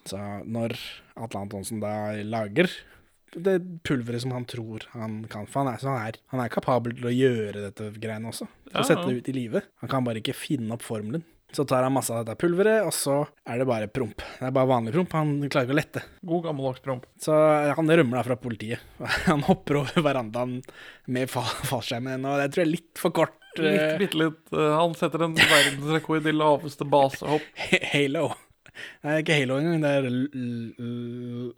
[0.09, 0.75] Så når
[1.15, 1.93] Atle Antonsen da
[2.25, 2.67] lager
[3.35, 6.49] det pulveret som han tror han kan For han er, så han er, han er
[6.53, 8.47] kapabel til å gjøre dette greiene også.
[8.69, 9.67] Til å sette det ut i livet.
[9.83, 11.23] Han kan bare ikke finne opp formelen.
[11.51, 13.15] Så tar han masse av dette pulveret, og så
[13.49, 14.21] er det bare promp.
[14.37, 15.13] Det er bare vanlig promp.
[15.17, 16.03] Han klarer ikke å lette.
[16.29, 17.07] God gammeldags promp.
[17.25, 17.33] Så
[17.73, 18.83] han rømmer da fra politiet.
[19.25, 20.59] Han hopper over verandaen
[21.09, 23.33] med fall fallskjermen, og det tror jeg er litt for kort.
[23.57, 24.43] Litt, eh, bitte litt.
[24.53, 27.41] eh, Han setter en verdensrekord i laveste basehopp.
[27.95, 28.27] Halo.
[29.03, 29.81] Nei, ikke Halo engang.
[29.81, 31.53] Det er l- l-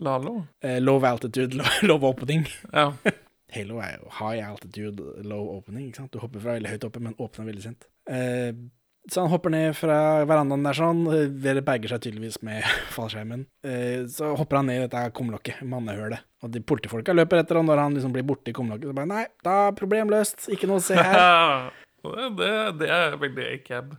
[0.00, 0.34] Lalo.
[0.64, 2.46] Eh, low altitude, low, low opening.
[2.72, 2.90] Ja.
[3.54, 5.88] Halo er jo high altitude, low opening.
[5.90, 6.12] ikke sant?
[6.14, 7.88] Du hopper fra veldig høyt oppe, men åpner veldig sent.
[8.08, 8.52] Eh,
[9.10, 9.96] så han hopper ned fra
[10.28, 11.00] verandaen der sånn.
[11.10, 12.62] eh, Dere berger seg tydeligvis med
[12.94, 13.46] fallskjermen.
[13.66, 16.22] Eh, så hopper han ned i dette kumlokket, mannehølet.
[16.46, 19.10] Og de politifolka løper etter, og når han liksom blir borte i kumlokket, så bare
[19.10, 20.46] Nei, da er problem løst.
[20.54, 21.72] Ikke noe å se her.
[22.38, 23.90] det, det er veldig acab.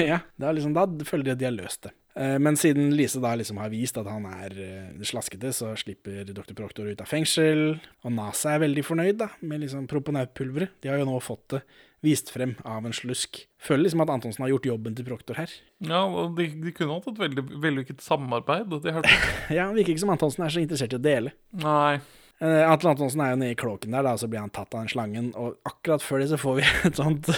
[0.00, 1.92] ja, det er liksom, da føler de at de har løst det.
[2.14, 6.28] Eh, Men siden Lise da liksom har vist at han er eh, slaskete, så slipper
[6.28, 6.52] Dr.
[6.58, 7.78] Proktor ut av fengsel.
[8.04, 10.76] Og NASA er veldig fornøyd da, med liksom proponautpulveret.
[10.82, 11.62] De har jo nå fått det
[12.02, 13.44] vist frem av en slusk.
[13.62, 15.52] Føler liksom at Antonsen har gjort jobben til Proktor her.
[15.86, 18.74] Ja, og de, de kunne hatt et veldig vellykket samarbeid.
[18.82, 18.96] Det.
[19.54, 21.32] Ja, det virker ikke som Antonsen er så interessert i å dele.
[21.62, 22.00] Nei.
[22.42, 24.74] Eh, Atle Antonsen er jo nede i klåken der, da, og så blir han tatt
[24.74, 25.30] av den slangen.
[25.38, 27.30] Og akkurat før det så får vi et sånt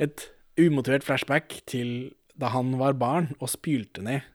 [0.00, 0.24] Et
[0.58, 4.26] umotivert flashback til da han var barn og spylte ned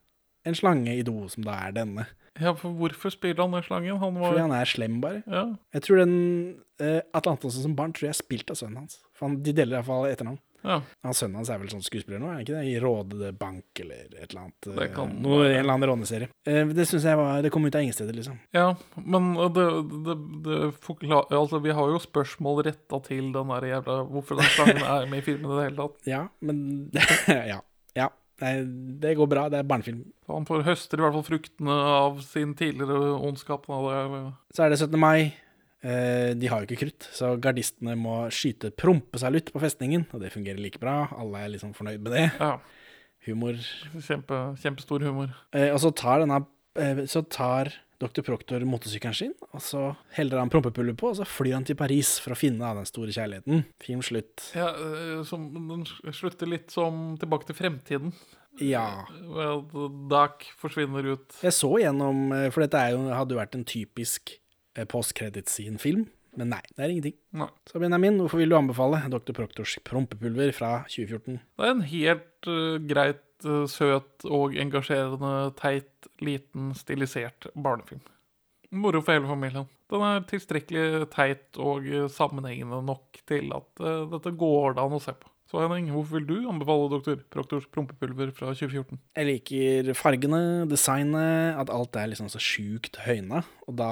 [0.44, 2.08] en slange i do, som da er denne.
[2.36, 4.00] Ja, for hvorfor spiller han den slangen?
[4.02, 5.22] Han var Fordi han er slem, bare.
[5.30, 5.44] Ja.
[5.76, 6.16] Jeg tror den
[6.82, 8.98] uh, Atle Antonsen som barn tror jeg er spilt av sønnen hans.
[9.14, 10.42] For han, De deler iallfall etternavn.
[10.64, 10.78] Ja.
[11.04, 12.64] Han Sønnen hans er vel sånn skuespiller nå, er han ikke det?
[12.72, 14.68] I Rådede Bank eller et eller annet.
[14.70, 16.30] Det eh, kan noe, en eller annen råneserie.
[16.48, 18.38] Eh, det syns jeg var Det kom ut av ingen steder, liksom.
[18.56, 19.66] Ja, men det,
[20.08, 20.16] det,
[20.48, 24.88] det forklarer altså, Vi har jo spørsmål retta til den der jævla Hvorfor den slangen
[24.88, 26.10] er med i filmen i det hele tatt.
[26.10, 26.64] Ja, men
[27.52, 27.60] Ja.
[27.98, 28.10] Ja.
[28.44, 29.46] Det går bra.
[29.48, 30.02] Det er barnefilm.
[30.28, 33.68] Han får høster i hvert fall fruktene av sin tidligere ondskap.
[33.70, 35.00] da, Så er det 17.
[35.00, 35.34] mai.
[35.84, 40.06] Eh, de har jo ikke krutt, så gardistene må skyte prompesalutt på festningen.
[40.16, 41.10] Og det fungerer like bra.
[41.20, 42.26] Alle er liksom fornøyd med det.
[42.40, 42.58] Ja.
[43.28, 43.60] Humor.
[44.04, 45.32] Kjempe, kjempestor humor.
[45.56, 46.42] Eh, og så tar denne
[46.76, 47.72] eh, Så tar
[48.04, 48.26] Dr.
[48.28, 49.88] Proctor motorsykkelen sin, og så
[50.18, 53.16] heller han prompepulver på, og så flyr han til Paris for å finne den store
[53.16, 53.66] kjærligheten.
[53.84, 54.50] Film slutt.
[54.58, 58.16] Ja, eh, som, Den slutter litt som Tilbake til fremtiden.
[58.62, 59.06] Ja.
[59.26, 59.64] Well,
[60.12, 61.38] Doc forsvinner ut.
[61.42, 64.36] Jeg så gjennom eh, For dette er jo, hadde jo vært en typisk
[64.78, 66.06] eh, post-credit-scene-film.
[66.40, 67.16] Men nei, det er ingenting.
[67.38, 67.50] Nei.
[67.70, 69.36] Så Benjamin, hvorfor vil du anbefale Dr.
[69.38, 71.38] Proctors prompepulver fra 2014?
[71.38, 73.22] Det er en helt uh, greit,
[73.72, 78.04] søt og engasjerende, teit, liten, stilisert barnefilm.
[78.74, 79.68] Moro for hele familien.
[79.94, 84.98] Den er tilstrekkelig teit og eh, sammenhengende nok til at uh, dette går det an
[84.98, 85.30] å se på.
[85.54, 88.98] Så Henning, hvorfor vil du anbefale Doktor Proktors prompepulver fra 2014?
[89.20, 90.40] Jeg liker fargene,
[90.72, 93.44] designet, at alt er liksom så sjukt høyna.
[93.68, 93.92] Og da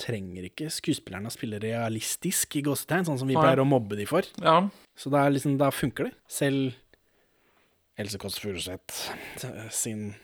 [0.00, 4.06] trenger ikke skuespillerne å spille realistisk i gåsetegn, sånn som vi pleier å mobbe de
[4.08, 4.28] for.
[4.38, 4.60] Ja.
[4.94, 6.14] Så da, liksom, da funker det.
[6.30, 6.78] Selv
[8.00, 9.10] Else Kåss Furuseth
[9.74, 10.14] sin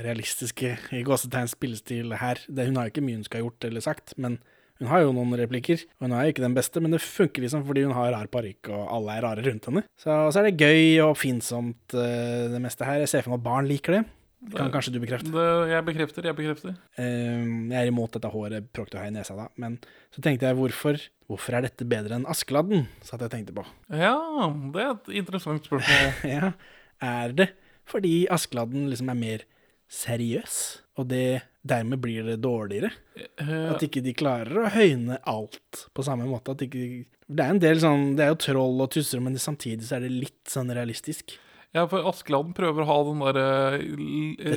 [0.00, 2.40] realistiske i gåsetegn spillestil her.
[2.48, 4.38] Det, hun har jo ikke mye hun skal ha gjort eller sagt, men
[4.80, 5.82] hun har jo noen replikker.
[5.98, 8.30] Og hun er jo ikke den beste, men det funker liksom fordi hun har rar
[8.32, 9.84] parykk, og alle er rare rundt henne.
[10.00, 13.02] Så, så er det gøy og oppfinnsomt, eh, det meste her.
[13.04, 14.06] Jeg ser for meg at barn liker det.
[14.40, 15.28] Det kan kanskje du bekrefte.
[15.34, 16.76] Det, jeg bekrefter, jeg bekrefter.
[16.96, 19.48] Eh, jeg er imot dette håret Proctor har i nesa, da.
[19.60, 19.76] Men
[20.14, 20.96] så tenkte jeg, hvorfor,
[21.28, 22.86] hvorfor er dette bedre enn Askeladden?
[23.04, 23.66] Satt jeg tenkte på.
[23.92, 24.14] Ja,
[24.72, 26.24] det er et interessant spørsmål.
[26.36, 26.52] ja,
[27.04, 27.50] er det
[27.90, 29.44] fordi Askeladden liksom er mer
[29.90, 30.56] seriøs,
[31.00, 32.92] og det dermed blir det dårligere?
[33.18, 36.54] Eh, At ikke de klarer å høyne alt på samme måte.
[36.54, 39.84] At ikke, det er en del sånn Det er jo troll og tusser, men samtidig
[39.88, 41.36] så er det litt sånn realistisk.
[41.70, 43.44] Ja, for Askeladden prøver å ha den derre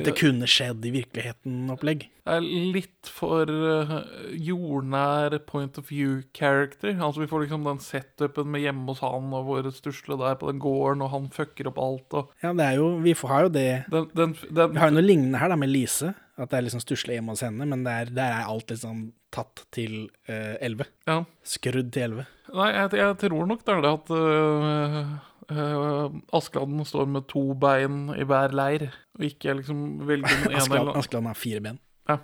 [0.00, 2.08] Dette kunne skjedd i virkeligheten-opplegg.
[2.42, 3.92] litt for eh,
[4.34, 6.96] jordnær point of view-character.
[6.98, 10.50] Altså Vi får liksom den setupen med hjemme hos han og våre stusle der på
[10.50, 12.18] den gården, og han fucker opp alt.
[12.18, 14.90] Og Ja, det er jo Vi får, har jo det den, den, den, Vi har
[14.90, 16.16] jo noe lignende her, da, med Lise.
[16.34, 19.68] At det er liksom stusle hjemme hos henne, men der, der er alt liksom tatt
[19.74, 20.88] til elleve.
[21.06, 21.20] Uh, Ja.
[21.46, 22.26] Skrudd til 11.
[22.54, 25.14] Nei, jeg, jeg tror nok det er det at øh,
[25.48, 28.86] Askeladden står med to bein i hver leir,
[29.18, 31.80] og ikke liksom velger den ene Askeladden, eller Askeladden har fire ben.
[32.08, 32.18] Ja.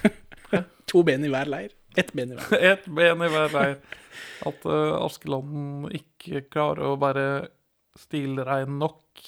[0.90, 1.72] to ben i hver leir.
[1.96, 2.52] Ett ben i hver.
[2.72, 3.76] Ett ben i hver leir.
[4.48, 7.26] At uh, Askeladden ikke klarer å være
[7.98, 9.24] stilrein nok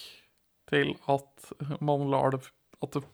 [0.71, 1.53] til at
[1.85, 2.47] man lar det
[2.83, 3.05] At det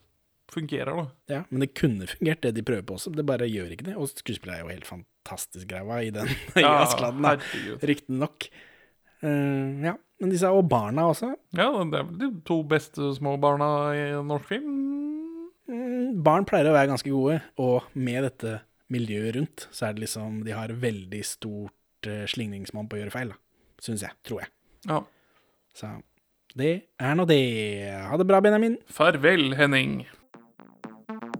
[0.51, 1.05] fungerer, da.
[1.31, 3.13] Ja, men det kunne fungert, det de prøver på også.
[3.15, 3.95] Det bare gjør ikke det.
[3.95, 6.27] Og skuespillet er jo helt fantastisk ræva i den
[6.59, 7.37] i Ja, Askeladden, da.
[7.87, 8.49] Riktignok.
[9.21, 11.31] Uh, ja, men disse og barna også.
[11.57, 14.77] Ja, det er vel de to beste små barna i norsk film.
[15.71, 18.59] Mm, barn pleier å være ganske gode, og med dette
[18.91, 23.13] miljøet rundt, så er det liksom De har veldig stort uh, slingringsmonn på å gjøre
[23.13, 23.39] feil, da.
[23.81, 24.17] Syns jeg.
[24.27, 24.51] Tror jeg.
[24.89, 25.01] Ja.
[25.77, 25.93] Så
[26.57, 27.43] det er nå det.
[28.09, 28.75] Ha det bra, Benjamin.
[28.91, 30.01] Farvel, Henning.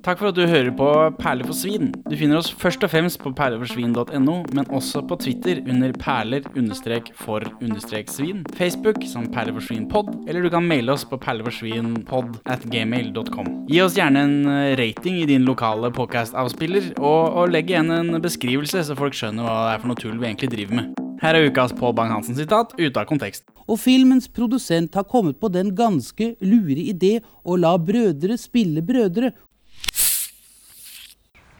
[0.02, 0.86] Takk for at du hører på
[1.20, 1.92] Perler for svin.
[2.10, 9.06] Du finner oss først og fremst på perleforsvin.no, men også på Twitter under perler-for-svin, Facebook
[9.06, 13.70] som perleforsvinpod, eller du kan maile oss på perleforsvinpod at gmail.com.
[13.70, 18.18] Gi oss gjerne en eh, rating i din lokale podcast-avspiller, og, og legg igjen en
[18.26, 20.98] beskrivelse, så folk skjønner hva det er for noe tull vi egentlig driver med.
[21.22, 23.46] Her er ukas Pål Bang-Hansen-sitat ute av kontekst.
[23.70, 29.30] Og filmens produsent har kommet på den ganske lure idé å la brødre spille brødre.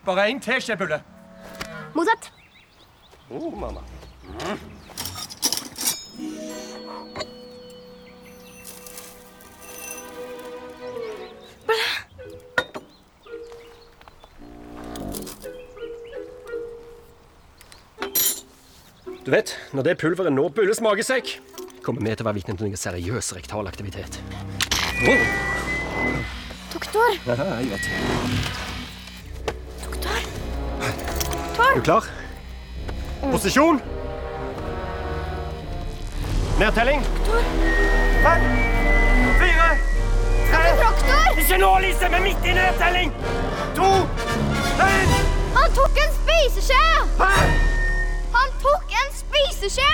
[0.06, 1.02] Bare en teskjepulle.
[1.94, 2.32] Motsatt.
[3.30, 3.82] Oh, mamma.
[19.26, 21.36] Du vet, når det pulveret når Bulles magesekk,
[21.86, 24.18] kommer vi til å være vitne til noe seriøs rektal aktivitet.
[25.06, 25.24] Wow.
[26.74, 27.16] Doktor.
[27.30, 28.71] Ja, jeg vet.
[31.62, 32.06] Er du klar?
[33.22, 33.82] Posisjon.
[36.60, 37.02] Nedtelling.
[38.24, 38.44] Fem,
[39.40, 39.70] fire,
[40.52, 40.64] tre!
[41.42, 43.14] Ikke nå, Lise, Vi er midt i nedtelling!
[43.78, 43.90] To,
[44.86, 45.16] én
[45.56, 46.84] Han tok en spiseskje!
[47.22, 47.32] Hæ?
[48.36, 49.90] Han tok en spiseskje!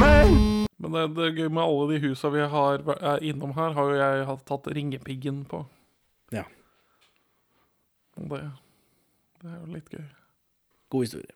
[0.00, 0.36] Men
[0.78, 3.90] Men det, det er gøy med alle de husa vi har, er innom her, har
[3.90, 5.64] jo jeg hatt tatt ringepiggen på.
[6.32, 6.42] Ja.
[8.20, 8.42] Og det,
[9.42, 10.06] det er jo litt gøy.
[10.92, 11.32] God historie.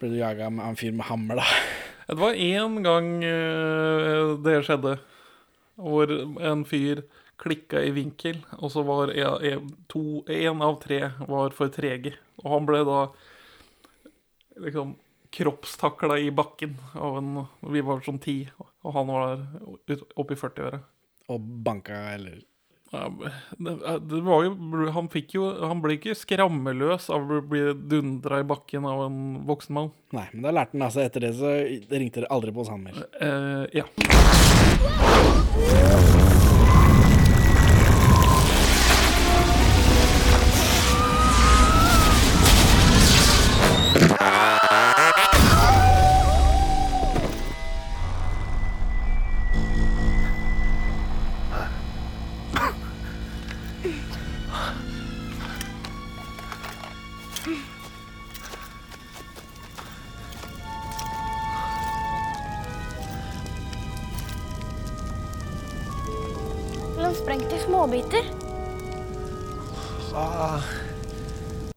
[0.00, 1.48] Ble du jaga av en fyr med hammer, da?
[2.08, 4.98] Det var én gang eh, det skjedde,
[5.80, 6.10] hvor
[6.44, 7.00] en fyr
[7.40, 12.12] klikka i vinkel, og så var en av tre var for trege.
[12.44, 12.98] Og han ble da
[14.66, 14.92] liksom
[15.34, 17.30] kroppstakla i bakken av en
[17.72, 19.40] Vi var sånn ti, og han var
[19.88, 20.82] ut- oppe i 40-åra.
[21.32, 22.42] Og banka, eller
[22.92, 23.72] det,
[24.06, 24.52] det var jo
[24.94, 29.18] Han fikk jo Han ble ikke skrammeløs av å bli dundra i bakken av en
[29.48, 29.90] voksen mann.
[30.14, 31.50] Nei, men da lærte han altså etter det, så
[31.90, 32.94] ringte dere aldri på hos han mer.
[33.18, 33.84] Eh, ja.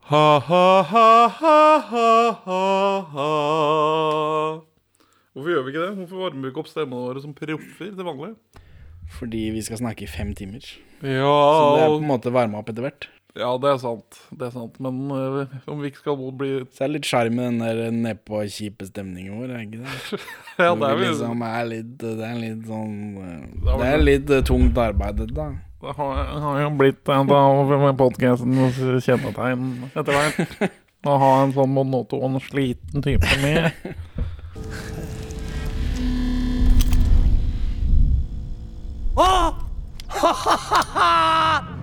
[0.08, 1.82] Ha-ha-ha-ha-ha-ha.
[5.36, 5.90] Hvorfor gjør vi ikke det?
[5.98, 8.32] Hvorfor varmer vi ikke opp stemmene våre som proffer til vanlig?
[9.18, 10.64] Fordi vi skal snakke i fem timer.
[11.04, 13.10] Ja Så det er på en måte varma opp etter hvert.
[13.38, 14.18] Ja, det er sant.
[14.32, 14.80] Det er sant.
[14.82, 17.92] Men øh, om vi ikke skal bli Så det er litt sjarm med den der
[18.00, 19.92] nedpå-kjipe stemningen vår, er ikke det?
[20.64, 23.44] Ja, det er vi liksom er litt Det er litt sånn eh,
[23.76, 25.52] Det er litt eh, tungt arbeid, dette, da.
[25.82, 30.72] Det har, har jo blitt en av podkastens kjennetegn etter hvert.
[31.06, 33.70] Å ha en sånn monoton, sliten type med.
[33.78, 34.14] Flyvele!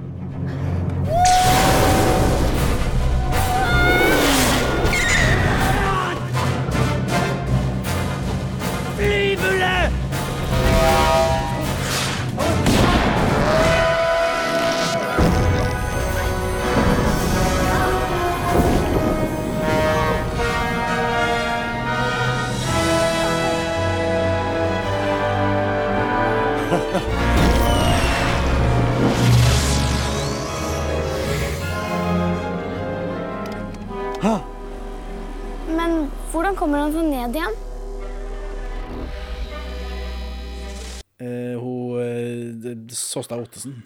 [43.15, 43.83] Såstad Ottesen.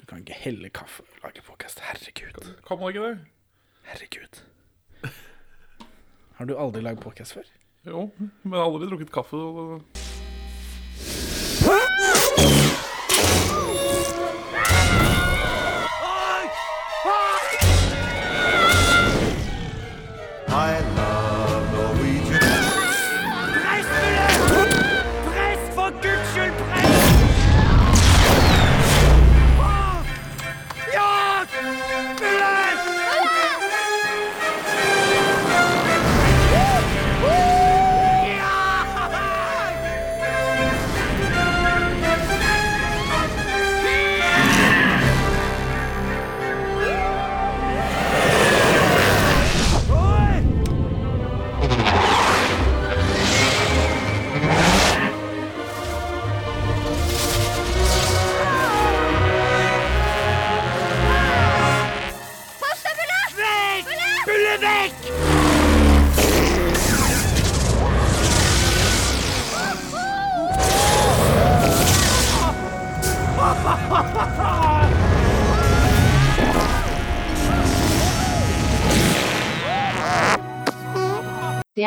[0.00, 1.82] Du kan ikke helle kaffe og lage podkast.
[1.84, 2.46] Herregud.
[2.64, 3.18] Kan man ikke det?
[3.90, 4.38] Herregud.
[6.38, 7.50] Har du aldri lagd podkast før?
[7.84, 9.36] Jo, men jeg har aldri drukket kaffe.
[9.36, 9.82] og-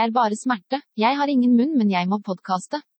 [0.02, 0.82] er bare smerte.
[0.98, 2.82] Jeg har ingen munn, men jeg må podkaste.